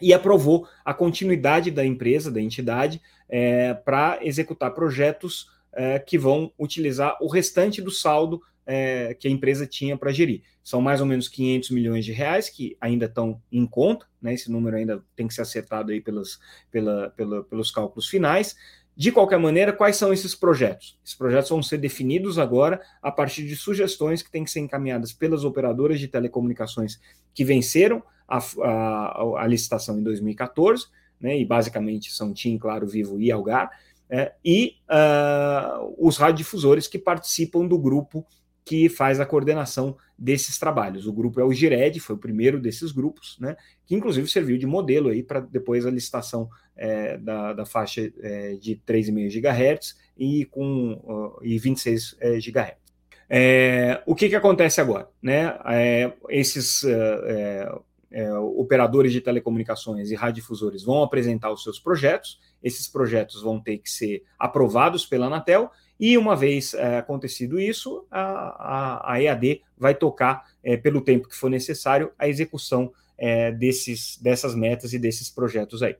e 0.00 0.12
aprovou 0.12 0.66
a 0.84 0.92
continuidade 0.92 1.70
da 1.70 1.84
empresa, 1.84 2.30
da 2.30 2.40
entidade, 2.40 3.00
é, 3.28 3.74
para 3.74 4.18
executar 4.22 4.72
projetos 4.72 5.48
é, 5.72 5.98
que 5.98 6.18
vão 6.18 6.52
utilizar 6.58 7.16
o 7.20 7.28
restante 7.28 7.80
do 7.82 7.90
saldo 7.90 8.40
é, 8.66 9.14
que 9.14 9.28
a 9.28 9.30
empresa 9.30 9.66
tinha 9.66 9.96
para 9.96 10.12
gerir. 10.12 10.42
São 10.62 10.80
mais 10.80 11.00
ou 11.00 11.06
menos 11.06 11.28
500 11.28 11.70
milhões 11.70 12.04
de 12.04 12.12
reais 12.12 12.48
que 12.48 12.76
ainda 12.80 13.06
estão 13.06 13.40
em 13.52 13.66
conta, 13.66 14.06
né? 14.20 14.32
esse 14.32 14.50
número 14.50 14.76
ainda 14.76 15.04
tem 15.14 15.28
que 15.28 15.34
ser 15.34 15.42
acertado 15.42 15.92
aí 15.92 16.00
pelos, 16.00 16.40
pela, 16.70 17.10
pela, 17.10 17.44
pelos 17.44 17.70
cálculos 17.70 18.08
finais. 18.08 18.56
De 18.96 19.10
qualquer 19.10 19.38
maneira, 19.38 19.72
quais 19.72 19.96
são 19.96 20.12
esses 20.12 20.34
projetos? 20.34 20.96
Esses 21.04 21.16
projetos 21.16 21.50
vão 21.50 21.62
ser 21.62 21.78
definidos 21.78 22.38
agora 22.38 22.80
a 23.02 23.10
partir 23.10 23.44
de 23.44 23.56
sugestões 23.56 24.22
que 24.22 24.30
têm 24.30 24.44
que 24.44 24.50
ser 24.50 24.60
encaminhadas 24.60 25.12
pelas 25.12 25.44
operadoras 25.44 25.98
de 25.98 26.06
telecomunicações 26.06 27.00
que 27.34 27.44
venceram 27.44 28.02
a, 28.28 28.38
a, 28.38 29.42
a 29.42 29.46
licitação 29.46 29.98
em 29.98 30.02
2014, 30.02 30.86
né, 31.20 31.36
e 31.38 31.44
basicamente 31.44 32.12
são 32.12 32.32
TIM, 32.32 32.56
Claro, 32.56 32.86
Vivo 32.86 33.20
e 33.20 33.32
Algar, 33.32 33.70
é, 34.08 34.32
e 34.44 34.76
uh, 34.88 35.94
os 35.98 36.16
radiodifusores 36.16 36.86
que 36.86 36.98
participam 36.98 37.66
do 37.66 37.78
grupo 37.78 38.24
que 38.64 38.88
faz 38.88 39.20
a 39.20 39.26
coordenação 39.26 39.96
desses 40.18 40.58
trabalhos. 40.58 41.06
O 41.06 41.12
grupo 41.12 41.40
é 41.40 41.44
o 41.44 41.52
GIRED, 41.52 42.00
foi 42.00 42.16
o 42.16 42.18
primeiro 42.18 42.60
desses 42.60 42.92
grupos, 42.92 43.36
né, 43.38 43.56
que 43.84 43.94
inclusive 43.94 44.28
serviu 44.28 44.56
de 44.56 44.66
modelo 44.66 45.10
aí 45.10 45.22
para 45.22 45.40
depois 45.40 45.84
a 45.84 45.90
licitação 45.90 46.48
é, 46.76 47.18
da, 47.18 47.52
da, 47.52 47.66
faixa 47.66 48.10
é, 48.20 48.54
de 48.54 48.80
3,5 48.86 49.40
GHz 49.40 49.96
e, 50.16 50.44
com, 50.46 50.92
uh, 51.04 51.44
e 51.44 51.58
26 51.58 52.16
é, 52.20 52.38
GHz. 52.38 52.84
É, 53.28 54.02
o 54.06 54.14
que, 54.14 54.28
que 54.28 54.36
acontece 54.36 54.80
agora? 54.80 55.08
Né? 55.22 55.56
É, 55.66 56.12
esses 56.28 56.84
é, 56.84 57.68
é, 58.14 58.32
operadores 58.38 59.12
de 59.12 59.20
telecomunicações 59.20 60.10
e 60.10 60.14
radiodifusores 60.14 60.84
vão 60.84 61.02
apresentar 61.02 61.50
os 61.50 61.62
seus 61.62 61.80
projetos, 61.80 62.38
esses 62.62 62.86
projetos 62.86 63.42
vão 63.42 63.60
ter 63.60 63.78
que 63.78 63.90
ser 63.90 64.22
aprovados 64.38 65.04
pela 65.04 65.26
Anatel, 65.26 65.70
e 65.98 66.18
uma 66.18 66.34
vez 66.34 66.74
é, 66.74 66.98
acontecido 66.98 67.60
isso, 67.60 68.06
a, 68.10 68.22
a, 68.22 69.12
a, 69.12 69.22
EAD 69.22 69.62
vai 69.76 69.94
tocar, 69.94 70.44
é, 70.62 70.76
pelo 70.76 71.00
tempo 71.00 71.28
que 71.28 71.36
for 71.36 71.48
necessário, 71.48 72.12
a 72.18 72.28
execução 72.28 72.92
é, 73.16 73.52
desses, 73.52 74.18
dessas 74.18 74.54
metas 74.54 74.92
e 74.92 74.98
desses 74.98 75.30
projetos 75.30 75.82
aí. 75.82 75.96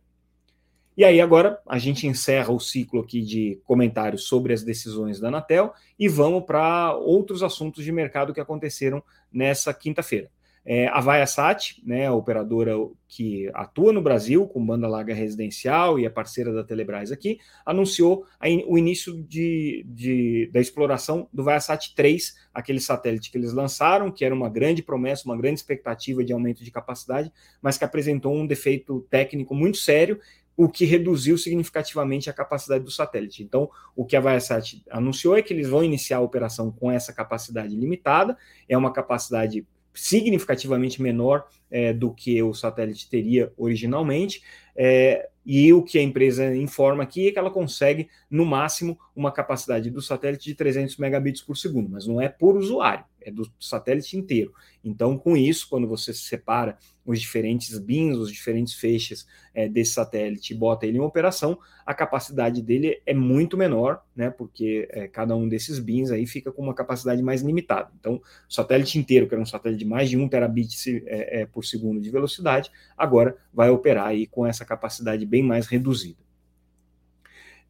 E 0.96 1.04
aí 1.04 1.20
agora 1.20 1.60
a 1.66 1.76
gente 1.76 2.06
encerra 2.06 2.52
o 2.52 2.60
ciclo 2.60 3.00
aqui 3.00 3.20
de 3.20 3.60
comentários 3.64 4.24
sobre 4.24 4.52
as 4.52 4.62
decisões 4.62 5.18
da 5.18 5.26
Anatel 5.26 5.72
e 5.98 6.08
vamos 6.08 6.44
para 6.44 6.94
outros 6.94 7.42
assuntos 7.42 7.84
de 7.84 7.90
mercado 7.90 8.32
que 8.32 8.40
aconteceram 8.40 9.02
nessa 9.32 9.74
quinta-feira. 9.74 10.30
É, 10.66 10.88
a 10.88 11.00
Viasat, 11.00 11.82
né, 11.84 12.06
a 12.06 12.14
operadora 12.14 12.72
que 13.06 13.50
atua 13.52 13.92
no 13.92 14.00
Brasil 14.00 14.46
com 14.48 14.64
banda 14.64 14.88
larga 14.88 15.12
residencial 15.12 15.98
e 15.98 16.06
é 16.06 16.10
parceira 16.10 16.54
da 16.54 16.64
Telebrás 16.64 17.12
aqui, 17.12 17.38
anunciou 17.66 18.24
a, 18.40 18.46
o 18.66 18.78
início 18.78 19.22
de, 19.24 19.84
de, 19.86 20.48
da 20.52 20.60
exploração 20.60 21.28
do 21.30 21.44
Viasat 21.44 21.94
3, 21.94 22.34
aquele 22.52 22.80
satélite 22.80 23.30
que 23.30 23.36
eles 23.36 23.52
lançaram, 23.52 24.10
que 24.10 24.24
era 24.24 24.34
uma 24.34 24.48
grande 24.48 24.82
promessa, 24.82 25.26
uma 25.26 25.36
grande 25.36 25.60
expectativa 25.60 26.24
de 26.24 26.32
aumento 26.32 26.64
de 26.64 26.70
capacidade, 26.70 27.30
mas 27.60 27.76
que 27.76 27.84
apresentou 27.84 28.34
um 28.34 28.46
defeito 28.46 29.06
técnico 29.10 29.54
muito 29.54 29.76
sério, 29.76 30.18
o 30.56 30.68
que 30.68 30.84
reduziu 30.84 31.36
significativamente 31.36 32.30
a 32.30 32.32
capacidade 32.32 32.84
do 32.84 32.90
satélite. 32.90 33.42
Então, 33.42 33.68
o 33.94 34.04
que 34.04 34.16
a 34.16 34.20
Viasat 34.20 34.82
anunciou 34.88 35.36
é 35.36 35.42
que 35.42 35.52
eles 35.52 35.68
vão 35.68 35.82
iniciar 35.82 36.18
a 36.18 36.22
operação 36.22 36.70
com 36.70 36.90
essa 36.90 37.12
capacidade 37.12 37.76
limitada, 37.76 38.36
é 38.68 38.78
uma 38.78 38.92
capacidade 38.92 39.66
significativamente 39.94 41.00
menor 41.00 41.46
é, 41.70 41.92
do 41.92 42.12
que 42.12 42.42
o 42.42 42.52
satélite 42.52 43.08
teria 43.08 43.52
originalmente, 43.56 44.42
é, 44.76 45.28
e 45.46 45.72
o 45.72 45.82
que 45.82 45.98
a 45.98 46.02
empresa 46.02 46.54
informa 46.56 47.02
aqui 47.02 47.28
é 47.28 47.32
que 47.32 47.38
ela 47.38 47.50
consegue, 47.50 48.08
no 48.30 48.44
máximo, 48.44 48.98
uma 49.14 49.30
capacidade 49.30 49.90
do 49.90 50.02
satélite 50.02 50.44
de 50.44 50.54
300 50.54 50.96
megabits 50.96 51.40
por 51.40 51.56
segundo, 51.56 51.88
mas 51.88 52.06
não 52.06 52.20
é 52.20 52.28
por 52.28 52.56
usuário, 52.56 53.04
é 53.20 53.30
do 53.30 53.48
satélite 53.60 54.16
inteiro. 54.16 54.52
Então, 54.82 55.16
com 55.16 55.36
isso, 55.36 55.68
quando 55.68 55.86
você 55.86 56.12
separa 56.12 56.76
os 57.06 57.20
diferentes 57.20 57.78
bins, 57.78 58.16
os 58.16 58.32
diferentes 58.32 58.74
feixes 58.74 59.26
é, 59.54 59.68
desse 59.68 59.92
satélite 59.92 60.52
e 60.52 60.56
bota 60.56 60.86
ele 60.86 60.98
em 60.98 61.00
operação, 61.00 61.58
a 61.86 61.94
capacidade 61.94 62.60
dele 62.60 63.00
é 63.06 63.14
muito 63.14 63.56
menor, 63.56 64.02
né? 64.16 64.30
Porque 64.30 64.88
é, 64.90 65.06
cada 65.06 65.36
um 65.36 65.48
desses 65.48 65.78
bins 65.78 66.10
aí 66.10 66.26
fica 66.26 66.50
com 66.50 66.62
uma 66.62 66.74
capacidade 66.74 67.22
mais 67.22 67.42
limitada. 67.42 67.92
Então, 68.00 68.14
o 68.16 68.52
satélite 68.52 68.98
inteiro, 68.98 69.28
que 69.28 69.34
era 69.34 69.42
um 69.42 69.46
satélite 69.46 69.84
de 69.84 69.88
mais 69.88 70.10
de 70.10 70.16
1 70.16 70.28
terabit 70.28 71.04
é, 71.06 71.42
é, 71.42 71.46
por 71.46 71.64
segundo 71.64 72.00
de 72.00 72.10
velocidade, 72.10 72.70
agora 72.96 73.36
vai 73.52 73.70
operar 73.70 74.08
aí 74.08 74.26
com 74.26 74.46
essa 74.46 74.64
capacidade 74.64 75.24
bem 75.24 75.42
mais 75.42 75.66
reduzida. 75.66 76.23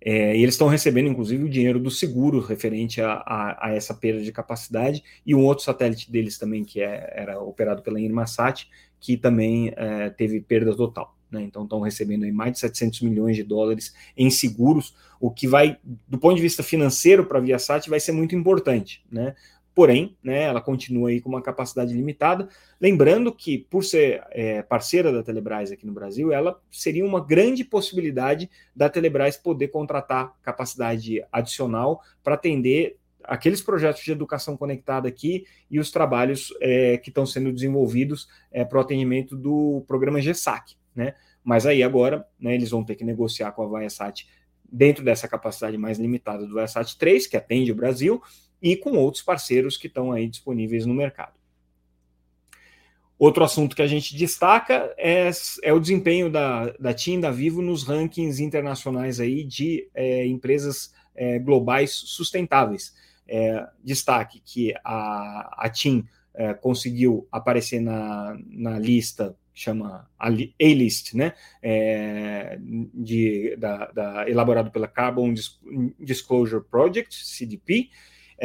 É, 0.06 0.36
e 0.36 0.42
eles 0.42 0.54
estão 0.54 0.68
recebendo, 0.68 1.08
inclusive, 1.08 1.42
o 1.42 1.48
dinheiro 1.48 1.80
do 1.80 1.90
seguro 1.90 2.38
referente 2.38 3.00
a, 3.00 3.14
a, 3.14 3.68
a, 3.68 3.74
essa 3.74 3.94
perda 3.94 4.22
de 4.22 4.30
capacidade, 4.30 5.02
e 5.24 5.34
um 5.34 5.42
outro 5.42 5.64
satélite 5.64 6.12
deles 6.12 6.36
também, 6.36 6.62
que 6.62 6.82
é, 6.82 7.10
era 7.16 7.40
operado 7.40 7.80
pela 7.80 7.98
Inmarsat, 7.98 8.68
que 9.00 9.16
também 9.16 9.72
é, 9.74 10.10
teve 10.10 10.42
perda 10.42 10.76
total. 10.76 11.16
Né? 11.30 11.42
Então, 11.42 11.64
estão 11.64 11.80
recebendo 11.80 12.30
mais 12.34 12.52
de 12.52 12.58
700 12.58 13.00
milhões 13.00 13.34
de 13.34 13.42
dólares 13.42 13.94
em 14.14 14.28
seguros, 14.28 14.94
o 15.18 15.30
que 15.30 15.48
vai, 15.48 15.78
do 16.06 16.18
ponto 16.18 16.36
de 16.36 16.42
vista 16.42 16.62
financeiro 16.62 17.24
para 17.24 17.38
a 17.38 17.40
Viasat, 17.40 17.88
vai 17.88 17.98
ser 17.98 18.12
muito 18.12 18.36
importante. 18.36 19.02
Né? 19.10 19.34
Porém, 19.74 20.16
né, 20.22 20.44
ela 20.44 20.60
continua 20.60 21.08
aí 21.08 21.20
com 21.20 21.28
uma 21.28 21.42
capacidade 21.42 21.92
limitada. 21.92 22.48
Lembrando 22.80 23.34
que, 23.34 23.58
por 23.58 23.84
ser 23.84 24.22
é, 24.30 24.62
parceira 24.62 25.12
da 25.12 25.22
Telebrás 25.22 25.72
aqui 25.72 25.84
no 25.84 25.92
Brasil, 25.92 26.32
ela 26.32 26.60
seria 26.70 27.04
uma 27.04 27.24
grande 27.24 27.64
possibilidade 27.64 28.48
da 28.74 28.88
Telebrás 28.88 29.36
poder 29.36 29.68
contratar 29.68 30.32
capacidade 30.42 31.24
adicional 31.32 32.00
para 32.22 32.34
atender 32.34 32.96
aqueles 33.24 33.62
projetos 33.62 34.04
de 34.04 34.12
educação 34.12 34.56
conectada 34.56 35.08
aqui 35.08 35.46
e 35.70 35.80
os 35.80 35.90
trabalhos 35.90 36.52
é, 36.60 36.98
que 36.98 37.08
estão 37.08 37.26
sendo 37.26 37.52
desenvolvidos 37.52 38.28
é, 38.52 38.64
para 38.64 38.78
o 38.78 38.80
atendimento 38.80 39.34
do 39.34 39.82
programa 39.88 40.20
GESAC, 40.20 40.76
né? 40.94 41.14
Mas 41.42 41.66
aí 41.66 41.82
agora, 41.82 42.26
né, 42.40 42.54
eles 42.54 42.70
vão 42.70 42.82
ter 42.82 42.94
que 42.94 43.04
negociar 43.04 43.52
com 43.52 43.62
a 43.62 43.78
Viasat 43.78 44.26
dentro 44.64 45.04
dessa 45.04 45.28
capacidade 45.28 45.76
mais 45.76 45.98
limitada 45.98 46.46
do 46.46 46.54
Viasat 46.54 46.96
3, 46.96 47.26
que 47.26 47.36
atende 47.36 47.70
o 47.70 47.74
Brasil, 47.74 48.22
e 48.64 48.74
com 48.74 48.96
outros 48.96 49.22
parceiros 49.22 49.76
que 49.76 49.88
estão 49.88 50.10
aí 50.10 50.26
disponíveis 50.26 50.86
no 50.86 50.94
mercado. 50.94 51.34
Outro 53.18 53.44
assunto 53.44 53.76
que 53.76 53.82
a 53.82 53.86
gente 53.86 54.16
destaca 54.16 54.90
é, 54.96 55.30
é 55.62 55.72
o 55.72 55.78
desempenho 55.78 56.30
da, 56.30 56.70
da 56.80 56.94
TIM 56.94 57.20
da 57.20 57.30
Vivo 57.30 57.60
nos 57.60 57.84
rankings 57.84 58.42
internacionais 58.42 59.20
aí 59.20 59.44
de 59.44 59.86
é, 59.94 60.26
empresas 60.26 60.94
é, 61.14 61.38
globais 61.38 61.92
sustentáveis. 61.92 62.94
É, 63.28 63.66
destaque 63.82 64.40
que 64.40 64.72
a, 64.82 65.66
a 65.66 65.68
TIM 65.68 66.06
é, 66.32 66.54
conseguiu 66.54 67.28
aparecer 67.30 67.80
na, 67.80 68.36
na 68.48 68.78
lista 68.78 69.36
chama 69.56 70.10
A-List, 70.18 71.14
né, 71.14 71.32
é, 71.62 72.58
de, 72.60 73.54
da, 73.56 73.86
da, 73.92 74.28
elaborado 74.28 74.72
pela 74.72 74.88
Carbon 74.88 75.32
Disclosure 76.00 76.64
Project, 76.64 77.24
CDP, 77.24 77.88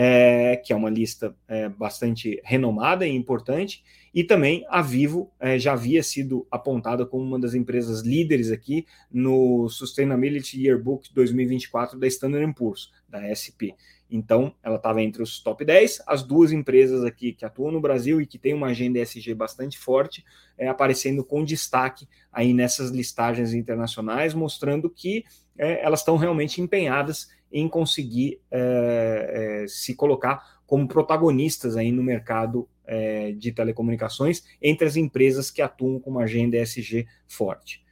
é, 0.02 0.56
que 0.56 0.72
é 0.72 0.76
uma 0.78 0.90
lista 0.90 1.36
é, 1.46 1.68
bastante 1.68 2.40
renomada 2.46 3.06
e 3.06 3.14
importante, 3.14 3.84
e 4.14 4.24
também 4.24 4.66
a 4.70 4.82
Vivo 4.82 5.30
é, 5.38 5.60
já 5.60 5.74
havia 5.74 6.02
sido 6.02 6.48
apontada 6.50 7.06
como 7.06 7.22
uma 7.22 7.38
das 7.38 7.54
empresas 7.54 8.00
líderes 8.00 8.50
aqui 8.50 8.86
no 9.12 9.68
Sustainability 9.68 10.66
Yearbook 10.66 11.14
2024 11.14 12.00
da 12.00 12.08
Standard 12.08 12.54
Poor's, 12.54 12.90
da 13.10 13.20
SP. 13.36 13.76
Então, 14.10 14.56
ela 14.64 14.78
estava 14.78 15.04
entre 15.04 15.22
os 15.22 15.42
top 15.42 15.66
10. 15.66 16.02
As 16.08 16.24
duas 16.24 16.54
empresas 16.54 17.04
aqui 17.04 17.34
que 17.34 17.44
atuam 17.44 17.70
no 17.70 17.82
Brasil 17.82 18.22
e 18.22 18.26
que 18.26 18.40
têm 18.40 18.54
uma 18.54 18.68
agenda 18.68 19.00
ESG 19.00 19.34
bastante 19.34 19.78
forte, 19.78 20.24
é, 20.58 20.70
aparecendo 20.70 21.26
com 21.26 21.44
destaque 21.44 22.08
aí 22.32 22.54
nessas 22.54 22.90
listagens 22.90 23.54
internacionais, 23.54 24.34
mostrando 24.34 24.90
que 24.90 25.26
é, 25.58 25.84
elas 25.84 26.00
estão 26.00 26.16
realmente 26.16 26.62
empenhadas 26.62 27.28
em 27.52 27.68
conseguir 27.68 28.40
é, 28.52 29.64
é, 29.64 29.68
se 29.68 29.96
colocar 29.96 30.60
como 30.66 30.88
protagonistas 30.88 31.76
aí 31.76 31.92
no 31.92 32.04
mercado 32.04 32.68
é, 32.86 33.32
de 33.32 33.52
telecomunicações 33.52 34.44
entre 34.62 34.88
as 34.88 34.96
empresas 34.96 35.50
que 35.50 35.62
atuam 35.62 36.00
com 36.00 36.12
uma 36.12 36.24
agenda 36.24 36.58
ESG 36.58 37.08
forte. 37.28 37.84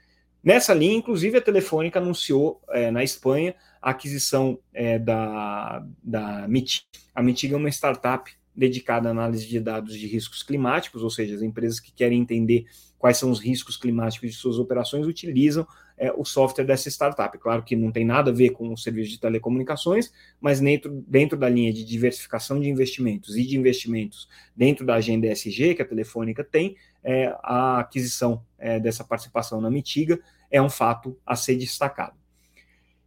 Nessa 0.43 0.73
linha, 0.73 0.95
inclusive, 0.95 1.37
a 1.37 1.41
Telefônica 1.41 1.99
anunciou 1.99 2.61
é, 2.69 2.89
na 2.89 3.03
Espanha 3.03 3.55
a 3.81 3.89
aquisição 3.89 4.59
é, 4.73 4.97
da, 4.97 5.85
da 6.01 6.45
MIT. 6.45 6.87
A 7.13 7.21
MITIG 7.21 7.53
é 7.53 7.57
uma 7.57 7.69
startup 7.69 8.31
dedicada 8.55 9.09
à 9.09 9.11
análise 9.11 9.47
de 9.47 9.59
dados 9.59 9.95
de 9.95 10.07
riscos 10.07 10.41
climáticos, 10.41 11.03
ou 11.03 11.09
seja, 11.09 11.35
as 11.35 11.41
empresas 11.41 11.79
que 11.79 11.91
querem 11.91 12.19
entender 12.19 12.65
quais 12.97 13.17
são 13.17 13.29
os 13.29 13.39
riscos 13.39 13.77
climáticos 13.77 14.31
de 14.31 14.35
suas 14.35 14.57
operações 14.57 15.05
utilizam 15.05 15.67
é, 15.97 16.11
o 16.11 16.23
software 16.23 16.65
dessa 16.65 16.89
startup. 16.89 17.37
Claro 17.37 17.63
que 17.63 17.75
não 17.75 17.91
tem 17.91 18.05
nada 18.05 18.29
a 18.31 18.33
ver 18.33 18.51
com 18.51 18.71
o 18.71 18.77
serviço 18.77 19.11
de 19.11 19.19
telecomunicações, 19.19 20.11
mas 20.39 20.59
dentro, 20.59 21.03
dentro 21.07 21.37
da 21.37 21.49
linha 21.49 21.73
de 21.73 21.83
diversificação 21.83 22.59
de 22.59 22.69
investimentos 22.69 23.35
e 23.35 23.45
de 23.45 23.57
investimentos 23.57 24.29
dentro 24.55 24.85
da 24.85 24.95
agenda 24.95 25.27
ESG 25.27 25.75
que 25.75 25.81
a 25.81 25.87
Telefônica 25.87 26.43
tem, 26.43 26.75
é, 27.03 27.35
a 27.41 27.79
aquisição 27.79 28.43
é, 28.57 28.79
dessa 28.79 29.03
participação 29.03 29.59
na 29.59 29.71
Mitiga 29.71 30.19
é 30.51 30.61
um 30.61 30.69
fato 30.69 31.17
a 31.25 31.35
ser 31.35 31.55
destacado. 31.55 32.15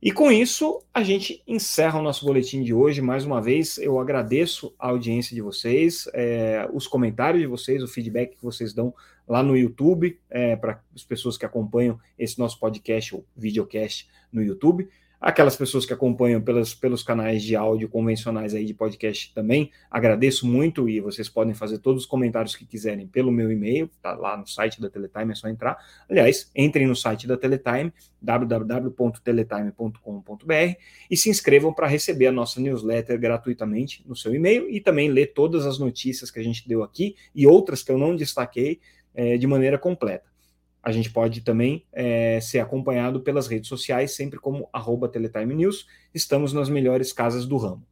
E 0.03 0.11
com 0.11 0.33
isso, 0.33 0.83
a 0.95 1.03
gente 1.03 1.43
encerra 1.47 1.99
o 1.99 2.03
nosso 2.03 2.25
boletim 2.25 2.63
de 2.63 2.73
hoje. 2.73 3.03
Mais 3.03 3.27
uma 3.27 3.41
vez, 3.41 3.77
eu 3.77 3.99
agradeço 3.99 4.75
a 4.79 4.89
audiência 4.89 5.35
de 5.35 5.43
vocês, 5.43 6.09
é, 6.15 6.67
os 6.73 6.87
comentários 6.87 7.43
de 7.43 7.47
vocês, 7.47 7.83
o 7.83 7.89
feedback 7.89 8.35
que 8.35 8.43
vocês 8.43 8.73
dão 8.73 8.95
lá 9.29 9.43
no 9.43 9.55
YouTube, 9.55 10.19
é, 10.31 10.57
para 10.57 10.83
as 10.95 11.05
pessoas 11.05 11.37
que 11.37 11.45
acompanham 11.45 12.01
esse 12.19 12.39
nosso 12.39 12.59
podcast 12.59 13.15
ou 13.15 13.27
videocast 13.37 14.09
no 14.33 14.43
YouTube. 14.43 14.89
Aquelas 15.21 15.55
pessoas 15.55 15.85
que 15.85 15.93
acompanham 15.93 16.41
pelos, 16.41 16.75
pelos 16.75 17.03
canais 17.03 17.43
de 17.43 17.55
áudio 17.55 17.91
convencionais 17.91 18.55
aí 18.55 18.65
de 18.65 18.73
podcast 18.73 19.35
também, 19.35 19.71
agradeço 19.91 20.47
muito 20.47 20.89
e 20.89 20.99
vocês 20.99 21.29
podem 21.29 21.53
fazer 21.53 21.77
todos 21.79 22.05
os 22.05 22.09
comentários 22.09 22.57
que 22.57 22.65
quiserem 22.65 23.07
pelo 23.07 23.31
meu 23.31 23.53
e-mail, 23.53 23.91
tá 24.01 24.15
lá 24.15 24.35
no 24.35 24.47
site 24.47 24.81
da 24.81 24.89
Teletime, 24.89 25.33
é 25.33 25.35
só 25.35 25.47
entrar. 25.49 25.77
Aliás, 26.09 26.51
entrem 26.57 26.87
no 26.87 26.97
site 26.97 27.27
da 27.27 27.37
Teletime, 27.37 27.93
www.teletime.com.br 28.23 30.75
e 31.11 31.17
se 31.19 31.29
inscrevam 31.29 31.75
para 31.75 31.87
receber 31.87 32.29
a 32.29 32.33
nossa 32.33 32.59
newsletter 32.59 33.21
gratuitamente 33.21 34.03
no 34.09 34.17
seu 34.17 34.35
e-mail 34.35 34.71
e 34.71 34.81
também 34.81 35.11
ler 35.11 35.35
todas 35.35 35.67
as 35.67 35.79
notícias 35.79 36.31
que 36.31 36.41
a 36.41 36.43
gente 36.43 36.67
deu 36.67 36.83
aqui 36.83 37.15
e 37.35 37.47
outras 37.47 37.83
que 37.83 37.93
eu 37.93 37.99
não 37.99 38.17
destaquei 38.17 38.81
é, 39.15 39.37
de 39.37 39.47
maneira 39.47 39.77
completa. 39.77 40.30
A 40.83 40.93
gente 40.93 41.11
pode 41.11 41.43
também 41.43 41.85
é, 41.93 42.41
ser 42.41 42.61
acompanhado 42.61 43.21
pelas 43.21 43.47
redes 43.47 43.69
sociais, 43.69 44.15
sempre 44.15 44.39
como 44.39 44.69
arroba 44.73 45.09
Teletime 45.09 45.55
News. 45.55 45.87
Estamos 46.15 46.53
nas 46.53 46.69
melhores 46.69 47.13
casas 47.13 47.47
do 47.47 47.57
ramo. 47.57 47.87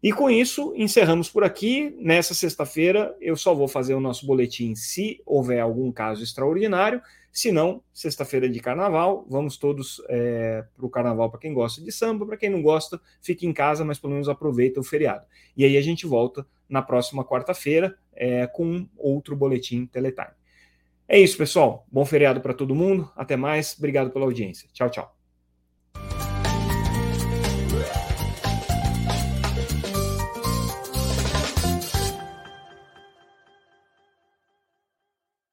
E 0.00 0.12
com 0.12 0.30
isso, 0.30 0.72
encerramos 0.76 1.28
por 1.28 1.42
aqui. 1.42 1.92
Nessa 1.98 2.32
sexta-feira, 2.32 3.16
eu 3.20 3.36
só 3.36 3.52
vou 3.52 3.66
fazer 3.66 3.94
o 3.94 4.00
nosso 4.00 4.24
boletim 4.24 4.76
se 4.76 5.20
houver 5.26 5.60
algum 5.60 5.90
caso 5.90 6.22
extraordinário. 6.22 7.02
Se 7.32 7.50
não, 7.50 7.82
sexta-feira 7.92 8.48
de 8.48 8.60
carnaval, 8.60 9.26
vamos 9.28 9.56
todos 9.56 10.00
é, 10.08 10.64
para 10.76 10.86
o 10.86 10.90
carnaval 10.90 11.30
para 11.30 11.40
quem 11.40 11.52
gosta 11.52 11.82
de 11.82 11.90
samba, 11.90 12.24
para 12.24 12.36
quem 12.36 12.48
não 12.48 12.62
gosta, 12.62 13.00
fique 13.20 13.46
em 13.46 13.52
casa, 13.52 13.84
mas 13.84 13.98
pelo 13.98 14.12
menos 14.12 14.28
aproveita 14.28 14.80
o 14.80 14.84
feriado. 14.84 15.26
E 15.56 15.64
aí 15.64 15.76
a 15.76 15.82
gente 15.82 16.06
volta 16.06 16.46
na 16.68 16.80
próxima 16.80 17.24
quarta-feira 17.24 17.96
é, 18.14 18.46
com 18.46 18.88
outro 18.96 19.36
boletim 19.36 19.84
Teletime. 19.86 20.37
É 21.10 21.18
isso, 21.18 21.38
pessoal. 21.38 21.86
Bom 21.90 22.04
feriado 22.04 22.38
para 22.42 22.52
todo 22.52 22.74
mundo. 22.74 23.10
Até 23.16 23.34
mais. 23.34 23.74
Obrigado 23.78 24.10
pela 24.10 24.26
audiência. 24.26 24.68
Tchau, 24.74 24.90
tchau. 24.90 25.16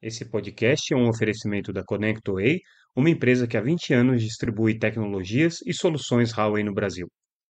Esse 0.01 0.29
podcast 0.29 0.93
é 0.93 0.97
um 0.97 1.07
oferecimento 1.07 1.71
da 1.73 1.83
ConnectWay, 1.83 2.59
uma 2.95 3.09
empresa 3.09 3.47
que 3.47 3.57
há 3.57 3.61
20 3.61 3.93
anos 3.93 4.21
distribui 4.21 4.77
tecnologias 4.77 5.59
e 5.65 5.73
soluções 5.73 6.31
Huawei 6.31 6.63
no 6.63 6.73
Brasil. 6.73 7.07